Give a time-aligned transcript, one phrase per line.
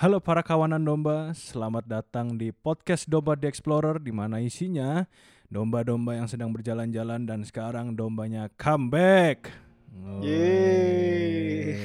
[0.00, 5.04] Halo para kawanan domba, selamat datang di podcast Domba The Explorer di mana isinya
[5.52, 9.52] domba-domba yang sedang berjalan-jalan dan sekarang dombanya comeback.
[10.24, 11.76] Yeay.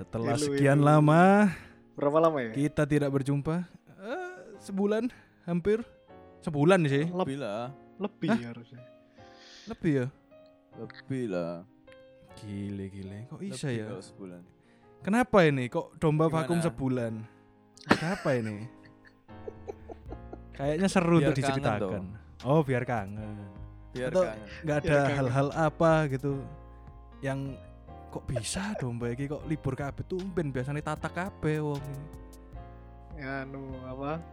[0.00, 1.52] Setelah Ilu, sekian lama
[1.92, 2.56] Berapa lama ya?
[2.56, 3.68] kita tidak berjumpa.
[4.00, 4.32] Eh,
[4.64, 5.12] sebulan
[5.44, 5.84] hampir
[6.40, 7.04] sebulan sih.
[7.12, 7.68] Leb- Lebih lah,
[8.00, 8.40] lebih Hah?
[8.48, 8.80] harusnya.
[9.68, 10.06] Lebih ya.
[10.80, 11.68] lebih lah.
[12.40, 13.28] Gile gile.
[13.28, 14.00] Kok bisa Lebih ya?
[14.00, 14.63] sebulan.
[15.04, 15.68] Kenapa ini?
[15.68, 16.36] Kok domba Gimana?
[16.48, 17.12] vakum sebulan?
[17.84, 18.64] Kenapa ini?
[20.56, 22.02] Kayaknya seru Biar untuk kangen diceritakan.
[22.48, 23.36] Oh, biar kangen.
[23.92, 24.48] Biar Atau kangen.
[24.64, 26.40] nggak Biar ada hal-hal apa gitu
[27.20, 27.52] yang
[28.08, 32.06] kok bisa domba iki kok libur kabeh tumben biasanya tata kabeh wong ini.
[33.20, 34.24] Ya anu apa?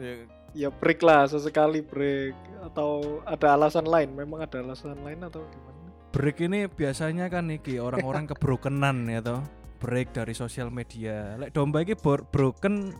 [0.00, 0.24] Ya,
[0.56, 2.32] Ya break lah sesekali break
[2.64, 4.08] atau ada alasan lain?
[4.16, 5.92] Memang ada alasan lain atau gimana?
[6.08, 9.44] Break ini biasanya kan iki orang-orang kebrokenan ya toh.
[9.78, 11.38] Break dari sosial media.
[11.38, 12.90] Lek domba iki bor- broken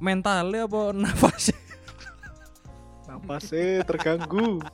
[0.00, 1.52] mentalnya apa nafas?
[3.06, 4.60] Napasnya terganggu.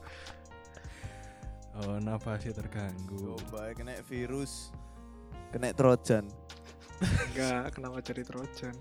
[1.73, 3.33] Oh, nafasnya terganggu.
[3.33, 4.69] Domba kena virus.
[5.49, 6.21] Kena trojan.
[7.01, 8.77] Enggak, kenapa jadi Trojan?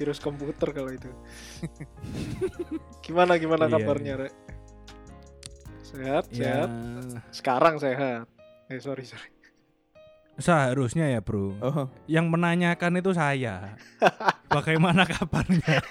[0.00, 1.12] Virus komputer kalau itu.
[3.04, 4.32] gimana gimana Iya, kabarnya, Rek?
[5.84, 6.68] Sehat, Ya, sehat.
[7.30, 8.26] Sekarang sehat.
[8.66, 9.28] Eh sorry sorry.
[10.42, 11.54] Seharusnya ya, Bro.
[11.62, 13.78] Oh, Yang menanyakan itu saya.
[14.52, 15.78] Bagaimana kabarnya?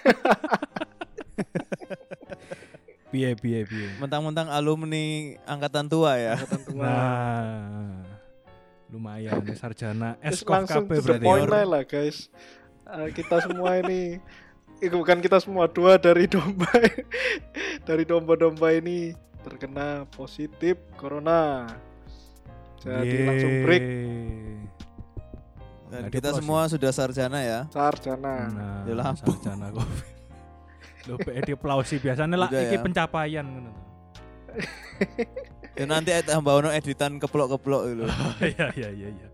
[3.11, 3.91] Piye piye piye.
[3.99, 6.39] mentang-mentang alumni angkatan tua ya.
[6.39, 6.79] Angkatan tua.
[6.88, 8.07] Nah,
[8.88, 11.25] lumayan sarjana Eskov langsung KB berarti.
[11.27, 11.52] point ya.
[11.52, 12.31] lah, lah guys.
[12.88, 14.16] Eh, kita semua ini
[14.79, 16.72] eh, bukan kita semua dua dari domba
[17.88, 19.12] dari domba-domba ini
[19.44, 21.68] terkena positif corona.
[22.81, 23.86] Jadi langsung break
[25.84, 27.59] Dan Nggak kita diplose semua sudah sarjana ya.
[27.68, 28.34] sarjana.
[28.47, 29.28] Nah, Ya lampu.
[29.28, 30.06] sarjana Covid.
[31.03, 32.81] Lho PE diplausi biasanya lah iki ya.
[32.81, 33.72] pencapaian ngono.
[35.72, 38.03] Ya nanti tambah ono editan keplok-keplok gitu.
[38.44, 39.28] Iya iya iya iya.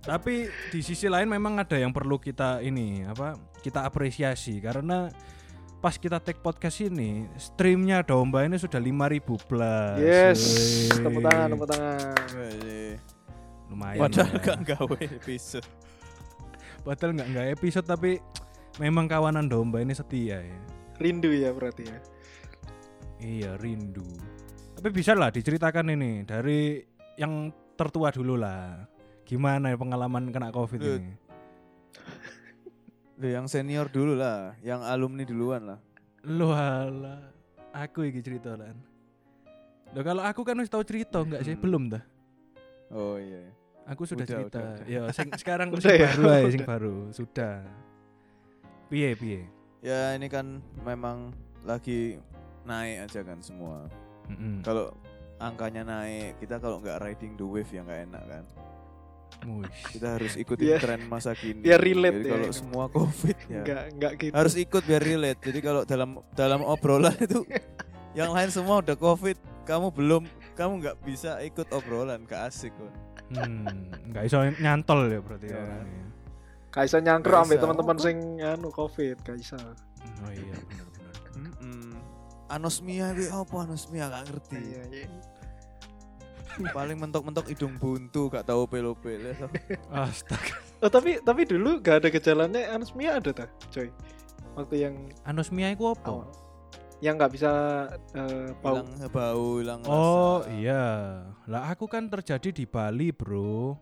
[0.00, 3.36] Tapi di sisi lain memang ada yang perlu kita ini apa?
[3.60, 5.12] Kita apresiasi karena
[5.86, 10.02] pas kita take podcast ini streamnya domba ini sudah 5000 plus.
[10.02, 10.42] Yes,
[10.98, 12.10] tepuk tangan, tepuk tangan.
[13.70, 14.02] Lumayan.
[14.02, 14.42] Padahal ya.
[14.42, 15.68] gak gawe episode.
[16.82, 18.18] Padahal nggak nggak episode tapi
[18.82, 20.58] memang kawanan domba ini setia ya.
[20.98, 21.98] Rindu ya berarti ya.
[23.22, 24.02] Iya rindu.
[24.74, 26.82] Tapi bisa lah diceritakan ini dari
[27.14, 28.90] yang tertua dulu lah.
[29.22, 31.25] Gimana ya pengalaman kena covid ini?
[33.16, 35.80] Loh, yang senior dulu lah, yang alumni duluan lah.
[36.26, 37.32] Lu ala,
[37.72, 38.76] aku iki cerita lan.
[39.94, 41.54] Loh kalau aku kan wis tau cerita enggak sih?
[41.56, 41.62] Hmm.
[41.64, 42.04] Belum dah.
[42.92, 43.48] Oh iya.
[43.86, 44.58] Aku sudah Udah, cerita.
[44.58, 44.86] udah, udah.
[44.90, 46.10] Ya sing sekarang Udah sing ya?
[46.12, 46.96] baru sing baru.
[47.14, 47.56] Sudah.
[48.90, 49.42] Piye piye?
[49.80, 51.30] Ya ini kan memang
[51.62, 52.18] lagi
[52.66, 53.86] naik aja kan semua.
[54.26, 54.60] Mm-mm.
[54.60, 54.90] Kalau
[55.38, 58.44] angkanya naik, kita kalau nggak riding the wave ya nggak enak kan.
[59.38, 59.68] Wush.
[59.92, 61.60] Kita harus ikutin Biar- tren masa kini.
[61.60, 62.32] biar relate Jadi ya.
[62.32, 64.32] kalau semua covid ya Enggak enggak gitu.
[64.32, 65.40] harus ikut biar relate.
[65.40, 67.44] Jadi kalau dalam dalam obrolan itu
[68.18, 70.22] yang lain semua udah covid, kamu belum,
[70.52, 72.90] kamu nggak bisa ikut obrolan, gak asik kok.
[73.28, 73.66] Hmm,
[74.02, 75.52] enggak iso nyantol ya berarti ya.
[75.52, 75.60] Ya.
[75.60, 76.04] orangnya.
[76.68, 77.44] Kaisa nyangkruk Kaisa.
[77.44, 79.56] ambek teman-teman sing anu Covid, Kaisa.
[79.56, 81.14] Oh iya benar benar.
[81.34, 81.92] Mm-mm.
[82.46, 84.58] Anosmia itu apa anosmia gak ngerti.
[84.60, 85.08] Iya, iya.
[86.76, 89.32] Paling mentok-mentok hidung buntu gak tahu pelo-pelo.
[89.92, 90.56] Astaga.
[90.80, 93.88] Oh, tapi tapi dulu gak ada gejalanya anosmia ada ta, coy.
[94.56, 96.08] Waktu yang Anosmia iku apa?
[96.08, 96.28] awal.
[97.04, 97.52] Yang nggak bisa
[98.16, 98.80] eh, bau.
[98.80, 100.48] Hilang bau, hilang Oh rasa.
[100.56, 100.84] iya,
[101.44, 103.76] lah aku kan terjadi di Bali bro.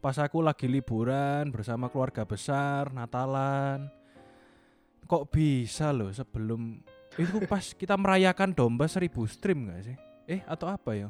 [0.00, 3.88] Pas aku lagi liburan bersama keluarga besar, Natalan.
[5.04, 6.84] Kok bisa loh sebelum
[7.16, 9.96] itu pas kita merayakan domba seribu stream gak sih?
[10.28, 11.08] Eh atau apa ya?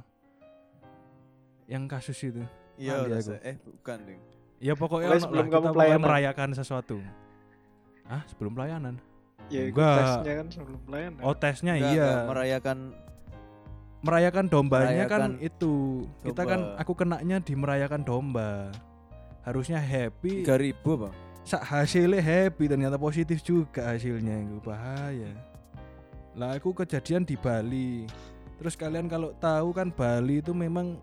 [1.71, 2.43] Yang kasus itu.
[2.75, 3.07] Iya,
[3.41, 4.21] eh bukan ding.
[4.59, 6.03] Ya pokoknya Pokoknya ono sebelum lah, kamu kita pelayanan.
[6.03, 6.97] merayakan sesuatu.
[8.05, 8.95] Ah sebelum pelayanan?
[9.47, 9.97] Ya, Enggak.
[9.97, 11.21] tesnya kan sebelum pelayanan.
[11.23, 12.03] Oh tesnya Enggak, iya.
[12.05, 12.79] enggak, merayakan
[14.01, 15.73] merayakan dombanya kan Merayakan itu
[16.23, 16.81] kita kan domba.
[16.81, 18.51] aku kenanya di merayakan domba
[19.43, 21.13] harusnya happy 3000 Bang.
[21.43, 25.37] sak hasilnya happy ternyata positif juga hasilnya itu bahaya
[26.33, 28.09] lah aku kejadian di Bali
[28.57, 30.97] terus kalian kalau tahu kan Bali itu memang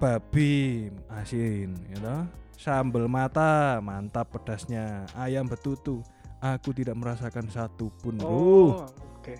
[0.00, 2.26] babi asin you know?
[2.58, 6.00] sambal mata mantap pedasnya ayam betutu
[6.44, 8.84] aku tidak merasakan satu pun Oh,
[9.20, 9.34] oke.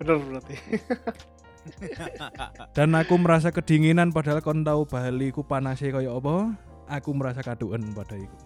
[0.00, 0.56] Bener berarti.
[2.76, 6.56] Dan aku merasa kedinginan padahal kon tahu Bali ku panasnya kaya apa?
[6.90, 8.38] Aku merasa kaduan pada iku.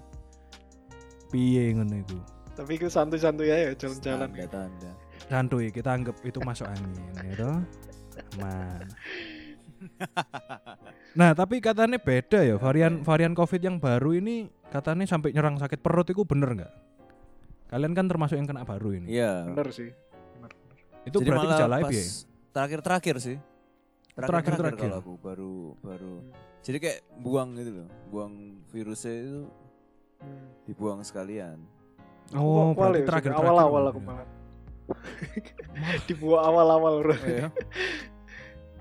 [1.32, 2.18] piye ngono iku.
[2.54, 4.30] Tapi itu santuy-santuy ya jalan-jalan.
[5.26, 6.92] Santuy kita anggap itu masuk angin
[7.22, 7.58] ya toh.
[8.38, 8.86] Aman.
[11.16, 15.80] Nah, tapi katanya beda ya varian varian Covid yang baru ini katanya sampai nyerang sakit
[15.80, 16.72] perut itu bener nggak?
[17.66, 19.08] Kalian kan termasuk yang kena baru ini.
[19.16, 19.48] Iya.
[19.48, 19.90] Bener sih.
[20.36, 20.76] Bener, bener.
[21.08, 22.04] Itu Jadi berarti malah gejala pas ya?
[22.52, 23.36] Terakhir-terakhir sih.
[24.12, 24.52] Terakhir-terakhir.
[24.54, 26.14] Terakhir-terakhir kalau aku baru baru.
[26.62, 27.88] Jadi kayak buang gitu loh.
[28.12, 28.32] Buang
[28.70, 29.40] virusnya itu
[30.16, 30.48] Hmm.
[30.64, 31.60] dibuang sekalian.
[32.32, 34.26] Oh, Aku awal berarti ya, terakhir awal-awal aku malah.
[36.08, 37.14] Dibuat awal-awal bro.
[37.20, 37.48] Iya.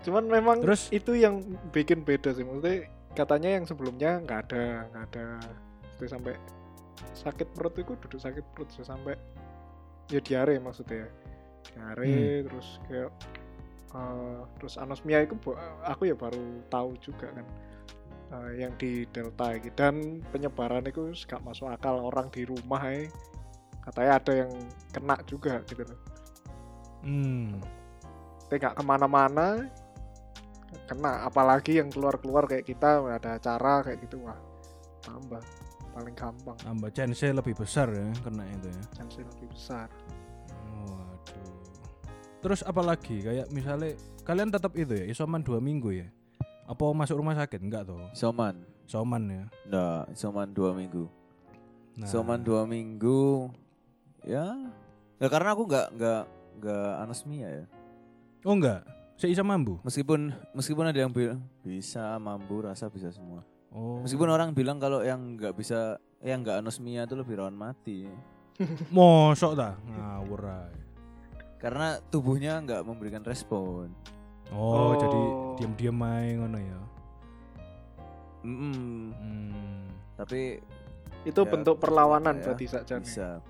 [0.05, 0.93] Cuman memang Terus?
[0.93, 1.41] itu yang
[1.73, 2.45] bikin beda sih.
[2.45, 2.85] Maksudnya
[3.17, 5.27] katanya yang sebelumnya nggak ada, nggak ada.
[5.97, 6.33] Maksudnya sampai
[7.17, 9.17] sakit perut itu duduk sakit perut so, sampai
[10.13, 11.09] ya diare maksudnya.
[11.73, 13.11] Diare terus kayak
[13.97, 15.33] eh, terus anosmia itu
[15.83, 17.45] aku ya baru tahu juga kan.
[18.25, 23.05] Eh, yang di delta ini dan penyebaran itu gak masuk akal orang di rumah ya
[23.85, 24.51] katanya ada yang
[24.89, 25.99] kena juga gitu loh
[27.05, 27.61] Hmm.
[28.49, 29.69] tapi nggak ke mana-mana
[30.85, 34.37] kena apalagi yang keluar-keluar kayak kita ada acara kayak gitu wah
[35.01, 35.41] tambah
[35.95, 38.81] paling gampang Tambah chance lebih besar ya kena itu ya.
[38.91, 39.87] chance lebih besar
[40.85, 41.55] Waduh.
[42.43, 43.95] Terus apalagi kayak misalnya
[44.27, 46.07] kalian tetap itu ya isoman dua minggu ya?
[46.65, 47.61] Apa masuk rumah sakit?
[47.61, 48.09] Enggak toh.
[48.13, 48.65] Isoman.
[48.85, 49.45] Isoman ya.
[49.69, 51.05] Nggak, isoman dua minggu.
[51.95, 53.49] Nah, Isoman dua minggu.
[54.25, 54.53] Ya.
[55.17, 56.23] Ya karena aku nggak nggak
[56.61, 57.65] nggak anosmia ya.
[58.45, 58.85] Oh enggak.
[59.15, 59.79] Saya bisa mambu.
[59.81, 63.47] Meskipun meskipun ada yang bilang bisa mampu rasa bisa semua.
[63.71, 64.03] Oh.
[64.03, 68.07] Meskipun orang bilang kalau yang nggak bisa yang nggak anosmia itu lebih rawan mati.
[68.95, 70.75] mosok ta ngawur ae.
[71.59, 73.91] Karena tubuhnya nggak memberikan respon.
[74.53, 74.99] Oh, Oh.
[74.99, 75.21] jadi
[75.57, 76.79] diam-diam ae ngono ya.
[78.45, 79.09] Mm-mm.
[79.11, 79.83] Hmm.
[80.15, 80.61] Tapi
[81.25, 83.41] itu Ya, bentuk perlawanan ya, berarti saja bisa.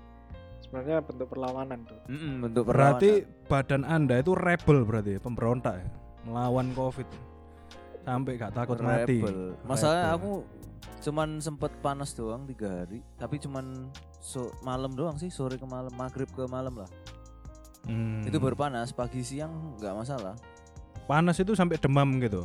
[0.66, 3.48] Sebenarnya bentuk perlawanan tuh Mm-mm, bentuk Berarti perlawanan.
[3.48, 5.88] badan Anda itu rebel berarti ya, pemberontak ya.
[6.26, 7.06] Melawan Covid.
[8.02, 9.22] Sampai gak takut mati.
[9.22, 9.54] Rebel.
[9.62, 10.18] Masalahnya Rebel.
[10.18, 10.32] aku
[10.96, 15.90] cuman sempet panas doang tiga hari, tapi cuman so, malam doang sih, sore ke malam,
[15.94, 16.90] maghrib ke malam lah.
[17.86, 18.26] Hmm.
[18.26, 20.34] Itu baru panas, pagi siang nggak masalah.
[21.06, 22.42] panas itu sampai demam gitu.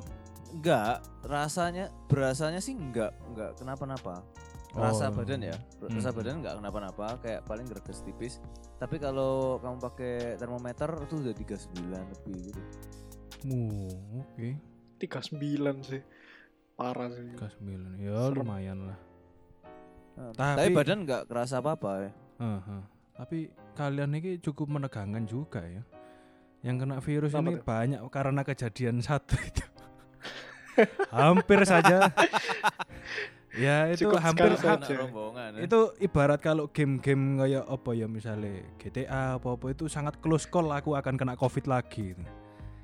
[0.53, 4.21] Enggak, rasanya berasanya sih enggak, enggak kenapa-napa.
[4.71, 5.13] Rasa Oh.
[5.13, 6.15] badan ya, rasa Hmm.
[6.15, 8.39] badan enggak kenapa-napa, kayak paling greges tipis.
[8.79, 12.62] Tapi kalau kamu pakai termometer itu udah 39 lebih gitu.
[13.51, 14.47] Oh, oke.
[14.97, 16.00] 39 sih
[16.73, 18.00] parah sih Gas 9.
[18.00, 18.35] Ya Serem.
[18.38, 19.00] lumayan lah.
[20.13, 22.12] Nah, Tapi- tapi, badan enggak kerasa apa-apa ya.
[22.38, 22.81] Heeh.
[23.12, 23.38] Tapi
[23.74, 25.83] kalian ini cukup menegangkan juga ya.
[26.62, 27.65] Yang kena virus Kenapa ini tuh?
[27.65, 29.65] banyak karena kejadian satu itu.
[31.12, 32.07] hampir saja.
[33.53, 35.59] ya itu Cukup hampir sekali ha- rombongan ya.
[35.68, 40.71] itu ibarat kalau game-game kayak apa ya misalnya GTA apa apa itu sangat close call
[40.71, 42.24] aku akan kena covid lagi itu.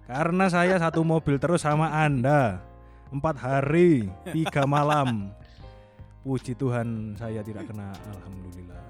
[0.06, 2.60] karena saya satu mobil terus sama anda
[3.08, 5.32] empat hari tiga malam
[6.28, 8.84] puji Tuhan saya tidak kena alhamdulillah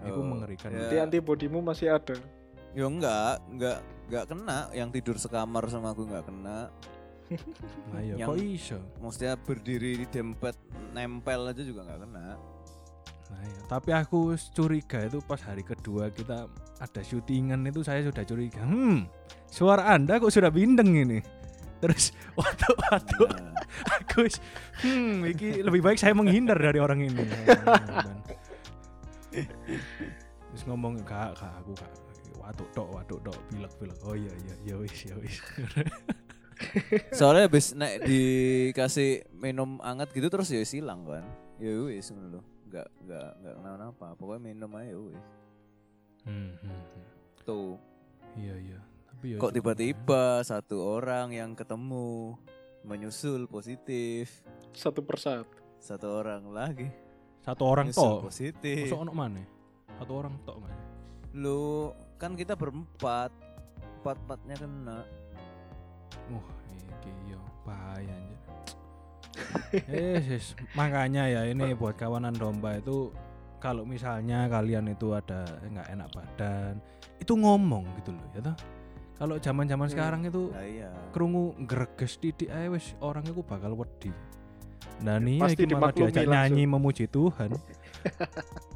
[0.00, 0.88] itu Oh, mengerikan ya.
[0.88, 2.16] Jadi antibodimu masih ada
[2.70, 6.70] Ya enggak, enggak enggak kena yang tidur sekamar sama aku enggak kena.
[7.94, 10.56] nah, ya, yang- kok iso Maksudnya berdiri di dempet
[10.90, 12.26] nempel aja juga enggak kena.
[13.30, 13.60] Nah, ya.
[13.70, 16.50] Tapi aku curiga itu pas hari kedua kita
[16.82, 18.66] ada syutingan itu saya sudah curiga.
[18.66, 19.06] Hmm,
[19.46, 21.22] suara anda kok sudah bindeng ini.
[21.80, 23.54] Terus waktu waktu Nah,
[24.02, 24.28] aku
[24.84, 27.24] hmm, iki lebih baik saya menghindar dari orang ini.
[30.50, 31.92] Terus ngomong kak, kak aku kak,
[32.42, 33.98] watuk tok, watuk tok, pilek pilek.
[34.02, 35.38] Oh iya iya, ya wis ya wis.
[37.18, 41.24] soalnya habis naik dikasih minum anget gitu terus ya silang kan.
[41.60, 42.44] Ya wis ngono loh.
[42.68, 44.06] Enggak enggak enggak kenapa-napa.
[44.16, 45.26] Pokoknya minum aja ya wis.
[46.24, 47.06] Hmm, hmm, hmm.
[47.44, 47.74] Tuh.
[48.36, 48.80] Iya iya.
[49.10, 52.36] Tapi ya Kok tiba-tiba satu orang yang ketemu
[52.80, 54.40] menyusul positif,
[54.72, 56.88] satu persatu satu orang lagi
[57.40, 58.28] satu orang tok.
[58.28, 58.84] positif.
[58.84, 59.42] Masuk ono mana?
[59.96, 60.76] Satu orang tok mas.
[61.32, 61.90] Lu
[62.20, 63.32] kan kita berempat,
[64.00, 64.98] empat-empatnya kena.
[66.30, 66.46] Wah,
[67.26, 68.38] yo bahaya anjir.
[69.90, 73.10] eh, sis, makanya ya ini buat kawanan domba itu
[73.56, 76.74] kalau misalnya kalian itu ada nggak enak badan,
[77.16, 78.56] itu ngomong gitu loh ya toh.
[79.14, 79.92] Kalau zaman-zaman Hmm.
[79.92, 80.88] sekarang itu Nah iya.
[81.12, 84.08] krungu greges titik ae wis orang itu bakal wedi.
[85.00, 86.32] Nah nih Pasti iki malah diajak langsung.
[86.32, 87.50] nyanyi memuji Tuhan.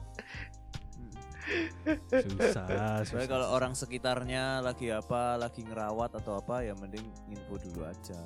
[2.09, 2.67] susah,
[3.05, 3.27] susah.
[3.27, 8.19] kalau orang sekitarnya lagi apa, lagi ngerawat atau apa ya mending info dulu aja.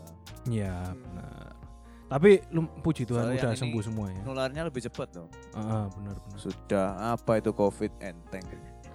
[0.44, 1.02] Ya Hmm.
[1.02, 1.52] benar.
[2.08, 4.22] Tapi lu puji Tuhan Soalnya udah sembuh semua ya.
[4.24, 5.28] Nularnya lebih cepat dong.
[5.52, 6.38] Heeh, benar benar.
[6.38, 8.46] Sudah apa itu Covid enteng.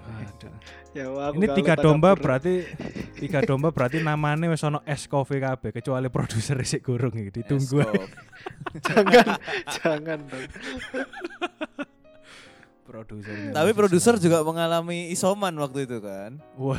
[0.04, 0.50] Aduh.
[0.94, 2.22] Ya aku Ini tiga domba kabur.
[2.22, 2.70] berarti
[3.18, 7.82] tiga domba berarti namanya wis ono es kopi kabeh kecuali produser sik gurung iki ditunggu.
[7.82, 7.90] ae.
[7.90, 8.10] Eskop.
[8.86, 9.28] jangan
[9.74, 10.46] jangan dong.
[12.94, 13.50] Produser.
[13.50, 16.38] Tapi produser juga mengalami isoman waktu itu kan.
[16.54, 16.78] Wah,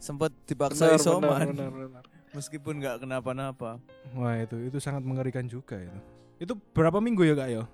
[0.00, 2.04] Sempat dipaksa Benar, isoman benar, benar, benar.
[2.32, 3.76] meskipun nggak kenapa-napa.
[4.12, 6.00] wah itu itu sangat mengerikan juga itu.
[6.40, 7.64] Itu berapa minggu ya kak ya?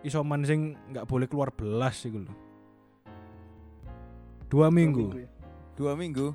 [0.00, 2.32] Isoman sing nggak boleh keluar belas sih lho.
[4.48, 5.12] Dua minggu.
[5.14, 5.28] ya.
[5.76, 6.32] Dua minggu.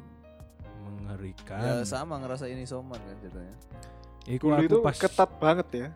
[0.85, 1.61] Mengerikan.
[1.61, 3.57] Ya sama ngerasain isoman kan jadinya.
[4.25, 5.87] Iku aku itu pas ketat banget ya.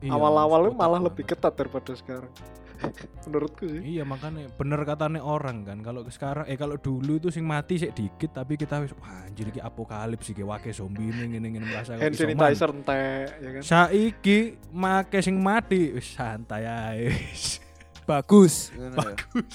[0.00, 1.06] Iya, Awal-awalnya malah banget.
[1.12, 2.32] lebih ketat daripada sekarang.
[3.24, 3.80] Menurutku sih.
[3.96, 7.88] Iya makanya bener katanya orang kan kalau sekarang eh kalau dulu itu sing mati sih
[7.94, 11.96] dikit tapi kita wis wah anjir iki apokalips iki wake zombie ini ngene ngene merasa
[11.96, 13.62] Hand sanitizer entek ya kan.
[13.62, 14.38] Saiki
[14.74, 17.08] make sing mati wis santai ae.
[17.14, 17.62] wis.
[18.10, 18.68] Bagus.
[18.76, 19.16] ngono ya.
[19.16, 19.54] Bagus.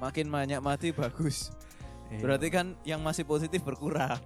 [0.00, 1.52] Makin banyak mati bagus.
[2.08, 2.24] Iya.
[2.24, 4.16] Berarti kan yang masih positif berkurang.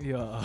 [0.00, 0.40] iya.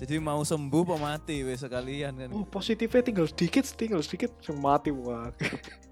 [0.00, 2.28] Jadi mau sembuh apa mati wes sekalian kan.
[2.32, 5.28] Oh positifnya tinggal sedikit, tinggal sedikit, mati wah.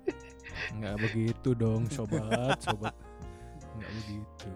[0.74, 2.96] Enggak begitu dong sobat, sobat.
[3.76, 4.48] Enggak begitu.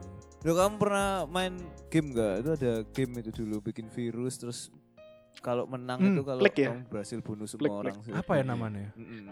[0.42, 1.54] Lo kamu pernah main
[1.86, 2.34] game gak?
[2.42, 4.58] Itu ada game itu dulu bikin virus terus
[5.38, 6.72] kalau menang Hmm, itu kalau ya?
[6.72, 8.12] kamu berhasil bunuh semua Plague, orang sih.
[8.12, 8.90] Apa ya namanya?
[8.96, 9.30] Mm-mm.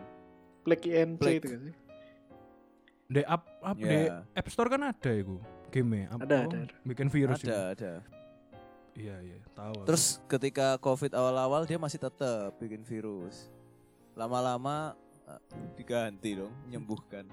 [0.63, 1.41] Black INC Black.
[1.41, 1.75] itu kan sih.
[3.11, 3.89] Di up, up Ya.
[3.89, 3.99] di
[4.37, 5.41] App Store kan ada itu
[5.73, 6.75] game Ada, ada, ada.
[6.87, 7.51] Bikin virus itu.
[7.51, 7.93] Ada, ada.
[9.01, 9.73] Iya, iya, tahu.
[9.81, 9.87] aku.
[9.89, 13.49] Terus ketika Covid awal-awal dia masih tetap bikin virus.
[14.13, 14.93] Lama-lama
[15.25, 15.41] eh,
[15.75, 17.25] diganti dong, menyembuhkan.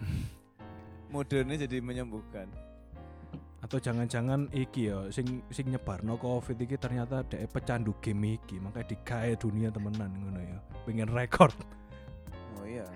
[1.12, 2.48] Modenya jadi menyembuhkan.
[3.56, 8.94] atau jangan-jangan iki ya sing sing nyebarno covid iki ternyata dhek pecandu game iki makanya
[8.94, 11.50] digawe dunia temenan ngono ya pengen rekor
[12.54, 12.86] Oh iya.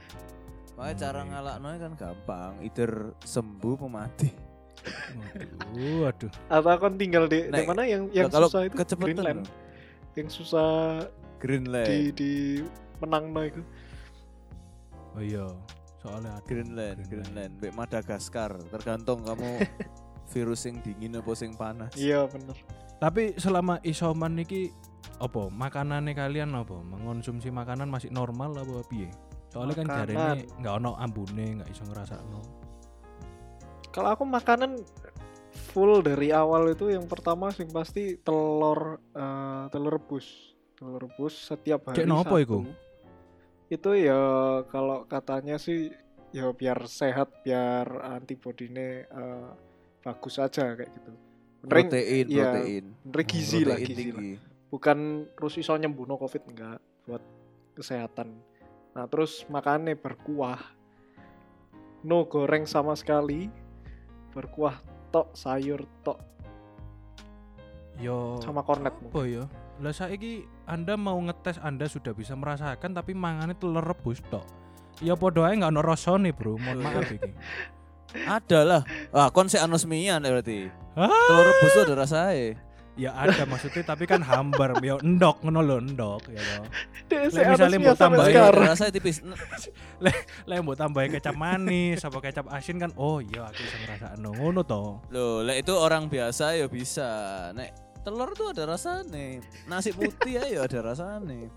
[0.78, 1.28] Makanya Oh, cara iya.
[1.34, 2.90] ngalakno kan gampang, either
[3.26, 4.30] sembuh apa mati.
[4.80, 9.06] Waduh waduh Atau kan tinggal di, di mana yang yang Nah, kalau susah itu kecepatan
[9.12, 9.40] Greenland.
[9.42, 9.48] loh.
[10.16, 10.70] Yang susah
[11.38, 11.88] Greenland.
[11.88, 12.32] di di
[12.98, 13.62] menang no itu.
[15.10, 15.46] oh iya
[15.98, 19.60] soalnya ada Greenland, Greenland, Mbak Madagaskar, tergantung kamu
[20.32, 21.92] virus yang dingin apa yang panas.
[21.92, 22.56] Iya bener.
[22.96, 24.68] tapi selama isoman niki
[25.16, 29.08] apa makanannya kalian apa mengonsumsi makanan masih normal apa piye
[29.48, 29.98] soalnya kan Makanan.
[30.04, 32.40] jarene nggak ono ambune nggak iso ngerasakno
[33.90, 34.78] Kalau aku makanan
[35.74, 40.54] full dari awal itu yang pertama sing pasti telur eh, telur rebus.
[40.78, 42.02] Telur rebus setiap hari.
[42.02, 42.58] Kayak nopo iku?
[43.70, 44.22] Itu ya
[44.70, 45.90] kalau katanya sih
[46.30, 47.86] ya biar sehat, biar
[48.18, 49.50] antibodinya eh,
[50.02, 51.12] bagus aja kayak gitu.
[51.60, 52.48] Bener Protein, iya.
[52.56, 52.84] protein.
[53.04, 54.22] bener gizi lah, gizi lah.
[54.72, 57.20] Bukan terus iso nyembuhno covid enggak buat
[57.76, 58.32] kesehatan.
[58.96, 60.58] Nah, terus makannya berkuah.
[62.00, 63.52] No goreng sama sekali.
[64.30, 64.78] Berkuah
[65.10, 66.30] tok, sayur tok
[68.00, 68.96] yo sama kornet.
[69.12, 69.44] Oh ya.
[69.80, 74.44] Lah saiki Anda mau ngetes Anda sudah bisa merasakan tapi mangane telur rebus tok.
[75.00, 76.60] Ya padha ae nggak rasane, Bro.
[76.60, 77.32] Mohon maaf iki.
[78.26, 78.82] Ada lah.
[79.14, 80.68] Ah, kon sik anosmia nek berarti.
[80.96, 82.58] Telur rebus tuh ada rasanya.
[82.98, 86.62] Ya ada maksudnya tapi kan hambar, ya endok ngono lho, endok ya lho.
[87.08, 89.16] Dek, Lah, saya misalnya mau tambahin rasanya tipis.
[90.48, 94.60] Lah mbok tambahi kecap manis apa kecap asin kan oh iya aku bisa ngrasakno ngono
[94.66, 95.00] to.
[95.14, 97.08] Loh, lek itu orang biasa ya bisa.
[97.56, 99.38] Nek telur tuh ada rasanya.
[99.70, 101.48] Nasi putih ya ada rasanya.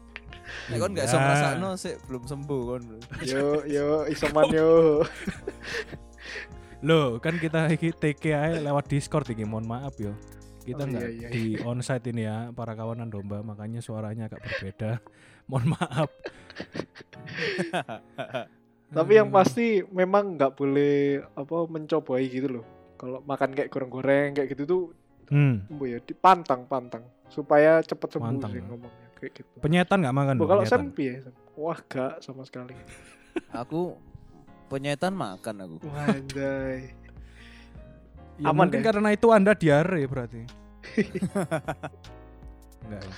[0.70, 1.24] Nek kon gak bisa Iya.
[1.28, 2.84] ngrasakno sik belum sembuh kon.
[3.26, 5.02] Yo yo isoman yo.
[6.84, 10.12] Loh, kan kita iki TK ae lewat Discord iki, mohon maaf yo.
[10.64, 11.30] Kita Oh, nggak iya, iya.
[11.30, 14.92] di onsite ini ya para kawanan domba, makanya suaranya agak berbeda.
[15.52, 16.08] mohon maaf.
[18.94, 20.96] Tapi yang pasti memang nggak boleh
[21.34, 22.66] apa mencobai gitu loh.
[22.96, 24.84] Kalau makan kayak goreng-goreng kayak gitu tuh
[25.32, 25.64] Hmm.
[25.82, 28.68] ya dipantang pantang supaya cepet sembuh Pantang, sih ya.
[28.68, 29.50] ngomongnya kayak gitu.
[29.64, 30.34] Penyetan nggak makan?
[30.36, 30.50] Oh, Bro?
[30.52, 31.24] kalau piye?
[31.24, 31.34] Sam?
[31.56, 32.76] Wah gak sama sekali.
[33.50, 33.98] Aku
[34.68, 35.78] penyetan makan aku.
[35.88, 36.92] Wah anjay.
[38.42, 38.86] Ya, Aman mungkin ya?
[38.90, 40.42] karena itu Anda diare berarti.
[42.84, 43.04] Enggak.
[43.04, 43.14] ya?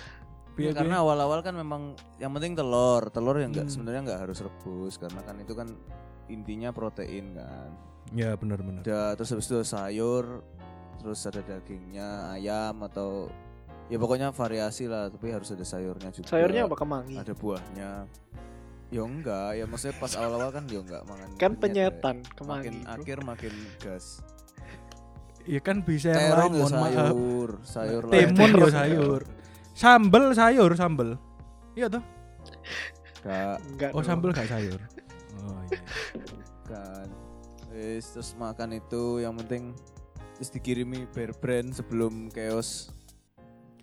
[0.55, 3.75] Ya, karena awal-awal kan memang yang penting telur, telur yang enggak Hmm.
[3.75, 5.67] sebenarnya enggak harus rebus karena kan itu kan
[6.31, 7.69] intinya protein kan.
[8.15, 8.87] Ya benar-benar.
[8.87, 10.41] Terus habis itu sayur,
[10.95, 13.27] terus ada dagingnya, ayam atau
[13.91, 16.31] ya pokoknya variasi lah, tapi harus ada sayurnya juga.
[16.31, 17.15] Sayurnya apa kemangi?
[17.19, 17.91] Ada buahnya.
[18.93, 21.27] Ya enggak, ya maksudnya pas awal-awal kan ya enggak makan.
[21.35, 22.31] Kan penyet, penyetan ya.
[22.31, 22.63] kemangi.
[22.63, 22.93] Makin bro.
[22.95, 23.53] akhir makin
[23.83, 24.05] gas.
[25.45, 26.93] Ya kan bisa yang lain ya mohon maaf.
[26.93, 28.13] sayur, sayur lah.
[28.17, 29.21] Timun ya sayur.
[29.77, 31.09] Sambel sayur sambel.
[31.77, 32.03] Iya toh?
[33.21, 33.91] Gak Enggak.
[33.93, 34.79] Oh sambel gak sayur.
[35.45, 35.81] Oh iya.
[36.65, 37.07] kan.
[37.75, 39.77] Wis terus makan itu yang penting
[40.35, 42.89] terus dikirimi bear brand sebelum chaos.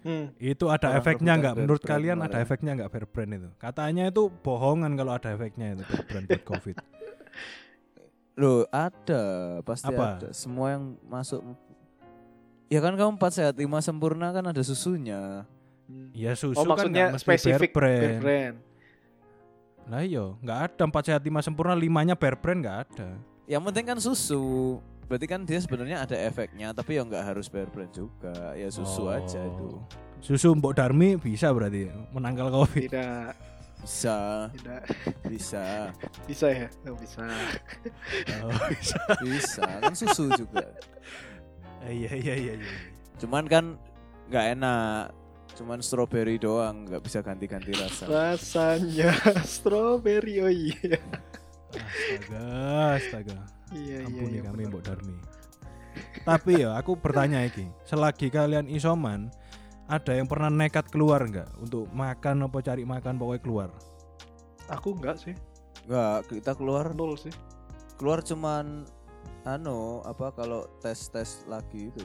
[0.02, 0.34] Hmm.
[0.42, 1.54] Itu ada Orang efeknya nggak?
[1.62, 2.42] Menurut kalian ada kemarin.
[2.42, 3.48] efeknya nggak bear brand itu?
[3.54, 6.76] Katanya itu bohongan kalau ada efeknya itu bear brand buat covid.
[8.32, 9.22] Loh, ada,
[9.60, 10.16] pasti Apa?
[10.16, 10.28] ada.
[10.32, 11.40] Semua yang masuk
[12.72, 15.44] Ya kan kamu empat sehat lima sempurna kan ada susunya.
[16.16, 18.20] Ya susu Oh kan maksudnya mesti spesifik bear bear brand.
[18.24, 18.56] brand.
[19.82, 23.12] Nah iya, nggak ada empat sehat lima sempurna limanya bear brand nggak ada.
[23.44, 24.44] Yang penting kan susu.
[25.04, 28.56] Berarti kan dia sebenarnya ada efeknya, tapi ya nggak harus bear brand juga.
[28.56, 29.12] Ya susu Oh.
[29.12, 29.76] aja itu.
[30.24, 32.88] Susu Mbok Darmi bisa berarti menangkal covid.
[32.88, 33.51] Tidak,
[33.82, 34.82] Bisa, tidak
[35.26, 35.90] bisa,
[36.30, 36.68] bisa ya?
[36.86, 37.22] Oh, bisa.
[38.46, 39.00] Oh, bisa.
[39.26, 39.66] bisa.
[39.82, 40.62] Kan susu juga.
[41.82, 42.74] Eh, Iya iya iya iya.
[43.18, 43.74] Cuman kan
[44.30, 45.10] nggak enak.
[45.58, 48.06] Cuman strawberry doang, nggak bisa ganti-ganti rasa.
[48.06, 49.12] Rasanya
[49.44, 50.96] strawberry oh iya.
[51.74, 52.46] Astaga,
[52.96, 53.38] astaga.
[53.74, 54.42] Iya iya Ampuni iya.
[54.46, 54.70] kami benar.
[54.70, 55.16] Mbok Darmi.
[56.22, 59.28] Tapi ya aku bertanya iki, selagi kalian isoman,
[59.88, 63.68] ada yang pernah nekat keluar nggak untuk makan apa cari makan pokoknya keluar?
[64.70, 65.34] Aku enggak sih.
[65.86, 67.34] Nggak, kita keluar Nol sih.
[67.98, 68.82] keluar cuman
[69.46, 72.02] anu apa kalau tes tes lagi itu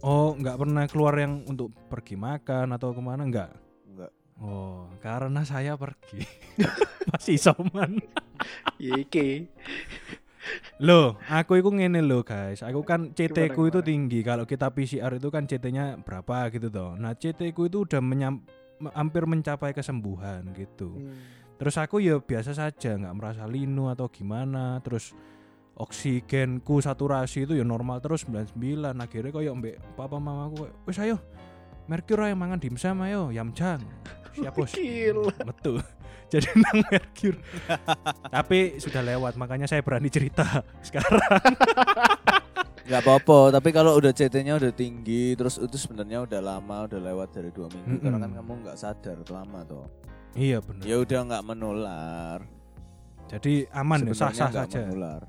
[0.00, 3.52] Oh, nggak pernah keluar yang untuk pergi makan atau ke mana nggak?
[3.84, 6.20] enggak Oh, karena saya pergi.
[7.12, 8.00] Masih isoman.
[8.76, 9.48] Iya iki.
[10.78, 12.62] Loh, aku itu ngene loh guys.
[12.62, 14.20] Aku kan CT ku itu tinggi.
[14.20, 16.94] Kalau kita PCR itu kan CT-nya berapa gitu toh.
[16.94, 18.44] Nah, CT ku itu udah menyam-
[18.78, 20.92] me- hampir mencapai kesembuhan gitu.
[20.92, 21.16] Hmm.
[21.56, 24.78] Terus aku ya biasa saja, nggak merasa linu atau gimana.
[24.84, 25.16] Terus
[25.76, 28.56] oksigenku saturasi itu ya normal terus 99.
[28.96, 31.16] Akhirnya koyo mbek papa mamaku koyo, wis ayo
[31.86, 33.78] Merkur ayo mangan dimsum ayo yamjang.
[34.36, 34.74] Siap bos.
[34.74, 35.30] Gila.
[36.26, 37.34] Jadi nang Merkur.
[38.26, 40.44] Tapi sudah lewat makanya saya berani cerita
[40.86, 41.20] sekarang.
[42.86, 47.28] nggak apa-apa tapi kalau udah CT-nya udah tinggi terus itu sebenarnya udah lama udah lewat
[47.34, 49.90] dari dua minggu karena kan kamu nggak sadar lama toh
[50.38, 50.86] iya benar.
[50.86, 52.38] ya udah nggak menular
[53.26, 54.78] Jadi aman ya sah-sah nggak saja.
[54.86, 55.20] menular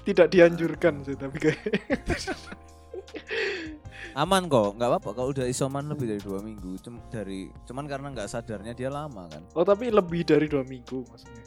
[0.00, 1.60] Tidak dianjurkan sih tapi kayak
[4.16, 8.08] aman kok nggak apa-apa kalau udah isoman lebih dari dua minggu Cum- dari cuman karena
[8.10, 11.44] nggak sadarnya dia lama kan Oh tapi lebih dari dua minggu maksudnya.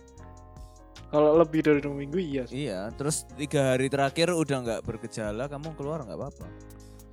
[1.10, 2.64] Kalau lebih dari dua minggu iya sih.
[2.64, 6.48] iya terus tiga hari terakhir udah nggak bergejala kamu keluar nggak apa-apa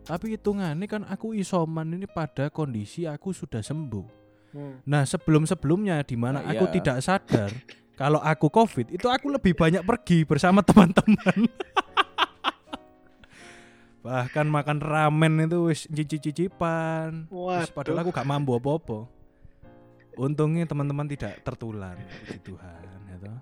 [0.05, 4.07] Tapi hitungannya kan aku isoman ini pada kondisi aku sudah sembuh.
[4.53, 4.79] Hmm.
[4.85, 6.75] Nah sebelum-sebelumnya di mana Nah, aku iya.
[6.77, 7.51] tidak sadar
[7.93, 11.49] kalau aku covid itu aku lebih banyak pergi bersama teman-teman.
[14.07, 17.27] Bahkan makan ramen itu wis cici-cicipan.
[17.27, 19.11] Wis Padahal aku gak mampu apa-apa.
[20.15, 23.39] Untungnya teman-teman tidak tertular, puji Tuhan ya toh.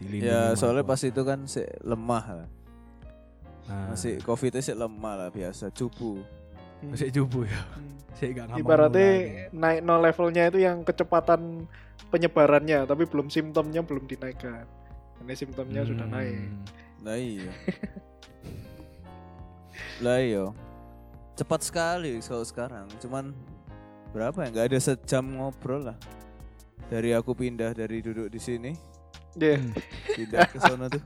[0.00, 2.48] Dilindungi ya soalnya pas itu kan si lemah lah
[3.68, 6.24] Nah, masih covid sih lemah lah biasa cupu
[6.78, 6.94] Hmm.
[6.94, 7.58] masih jubu ya.
[7.74, 7.98] Hmm.
[8.14, 9.10] Saya gak Ibaratnya
[9.50, 11.66] naik no levelnya itu yang kecepatan
[12.08, 14.62] penyebarannya tapi belum simptomnya belum dinaikkan.
[15.20, 16.14] Ini simptomnya sudah Hmm.
[16.16, 16.38] naik.
[16.98, 17.46] lah iya
[19.98, 20.44] lah iya.
[21.34, 23.30] Cepat sekali kalau sekarang cuman
[24.10, 24.48] berapa ya?
[24.50, 25.98] Nggak ada sejam ngobrol lah.
[26.88, 28.72] Dari aku pindah dari duduk di sini.
[29.34, 29.70] Ya, Hmm.
[30.08, 31.02] pindah ke sana tuh.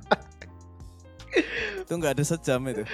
[1.82, 2.84] Itu nggak ada sejam itu.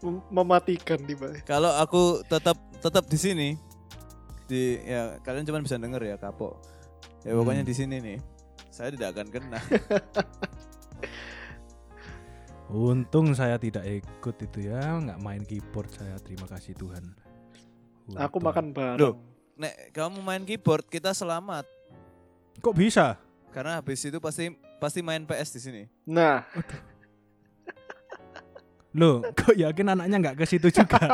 [0.00, 1.28] Mem- mematikan tiba.
[1.44, 3.48] kalau aku tetap tetap di sini
[4.46, 6.56] di ya kalian cuma bisa denger ya kapok.
[7.20, 7.68] Ya pokoknya Hmm.
[7.68, 8.18] di sini nih
[8.70, 9.60] saya tidak akan kena
[12.70, 16.14] Untung saya tidak ikut itu ya, nggak main keyboard saya.
[16.18, 17.02] Terima kasih Tuhan.
[18.14, 18.42] Aku Untung.
[18.42, 18.98] makan bareng.
[18.98, 19.14] Loh.
[19.54, 21.68] nek kamu main keyboard kita selamat
[22.58, 23.20] Kok bisa?
[23.50, 24.48] karena habis itu pasti
[24.80, 26.40] pasti main PS di sini Nah,
[28.96, 30.96] Loh, kok yakin anaknya nggak ke situ juga?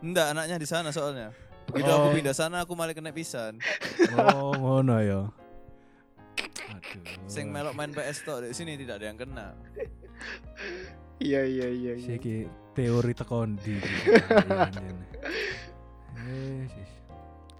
[0.00, 1.28] enggak anaknya di sana soalnya
[1.62, 2.02] begitu Oh.
[2.02, 3.60] aku pindah sana aku malah kena pisan
[4.16, 5.20] oh, ngono ya.
[7.24, 9.46] Sing melok main PS tok di sini tidak ada yang kena
[11.18, 11.92] iya iya iya.
[11.94, 12.06] iya.
[12.08, 13.76] Siki teori tekondi.
[16.14, 16.64] Eh.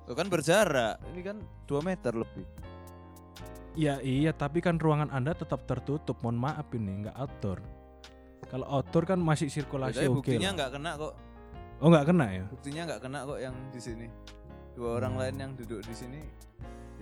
[0.06, 2.46] Loh kan berjarak ini kan 2 meter lebih
[3.72, 6.20] Ya iya, tapi kan ruangan Anda tetap tertutup.
[6.20, 7.56] Mohon maaf ini, nggak outdoor.
[8.44, 10.56] Kalau outdoor kan masih sirkulasi oke buktinya lah.
[10.60, 11.12] nggak kena kok
[11.80, 12.44] Oh nggak kena ya?
[12.46, 14.06] buktinya nggak kena kok yang di sini
[14.76, 15.20] dua orang Hmm.
[15.24, 16.20] lain yang duduk di sini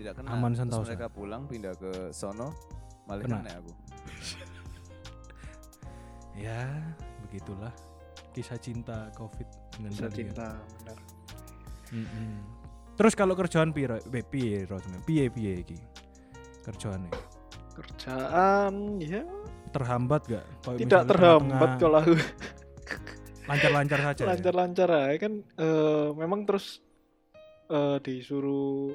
[0.01, 0.89] tidak kena Aman Terus sentosa.
[0.89, 2.57] mereka pulang pindah ke sono
[3.05, 3.39] malah Kena.
[3.39, 3.73] kena aku
[6.33, 6.65] Ya,
[7.21, 7.69] begitulah
[8.33, 9.45] kisah cinta COVID
[9.77, 10.17] dengan Bisa kalian.
[10.33, 10.49] cinta
[10.81, 10.99] benar.
[11.91, 12.33] Mm-mm.
[12.95, 13.99] Terus kalau kerjaan piro?
[13.99, 14.65] Eh, piye?
[15.05, 15.77] Piye piye iki?
[16.63, 17.13] Kerjaannya
[17.75, 19.25] Kerjaan ya
[19.71, 20.45] terhambat gak?
[20.61, 22.15] Kayak tidak terhambat kalau aku
[23.47, 24.23] lancar-lancar saja.
[24.23, 24.29] ya?
[24.31, 26.79] lancar-lancar aja kan eh, memang terus
[27.69, 28.95] eh, disuruh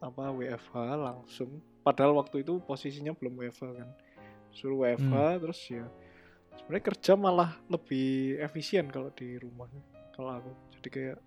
[0.00, 1.60] apa WFH langsung.
[1.80, 3.88] Padahal waktu itu posisinya belum WFH kan.
[4.52, 5.40] Suruh WFH Hmm.
[5.40, 5.84] terus ya
[6.56, 9.68] sebenarnya kerja malah lebih efisien kalau di rumah
[10.16, 10.52] kalau aku.
[10.78, 11.18] Jadi kayak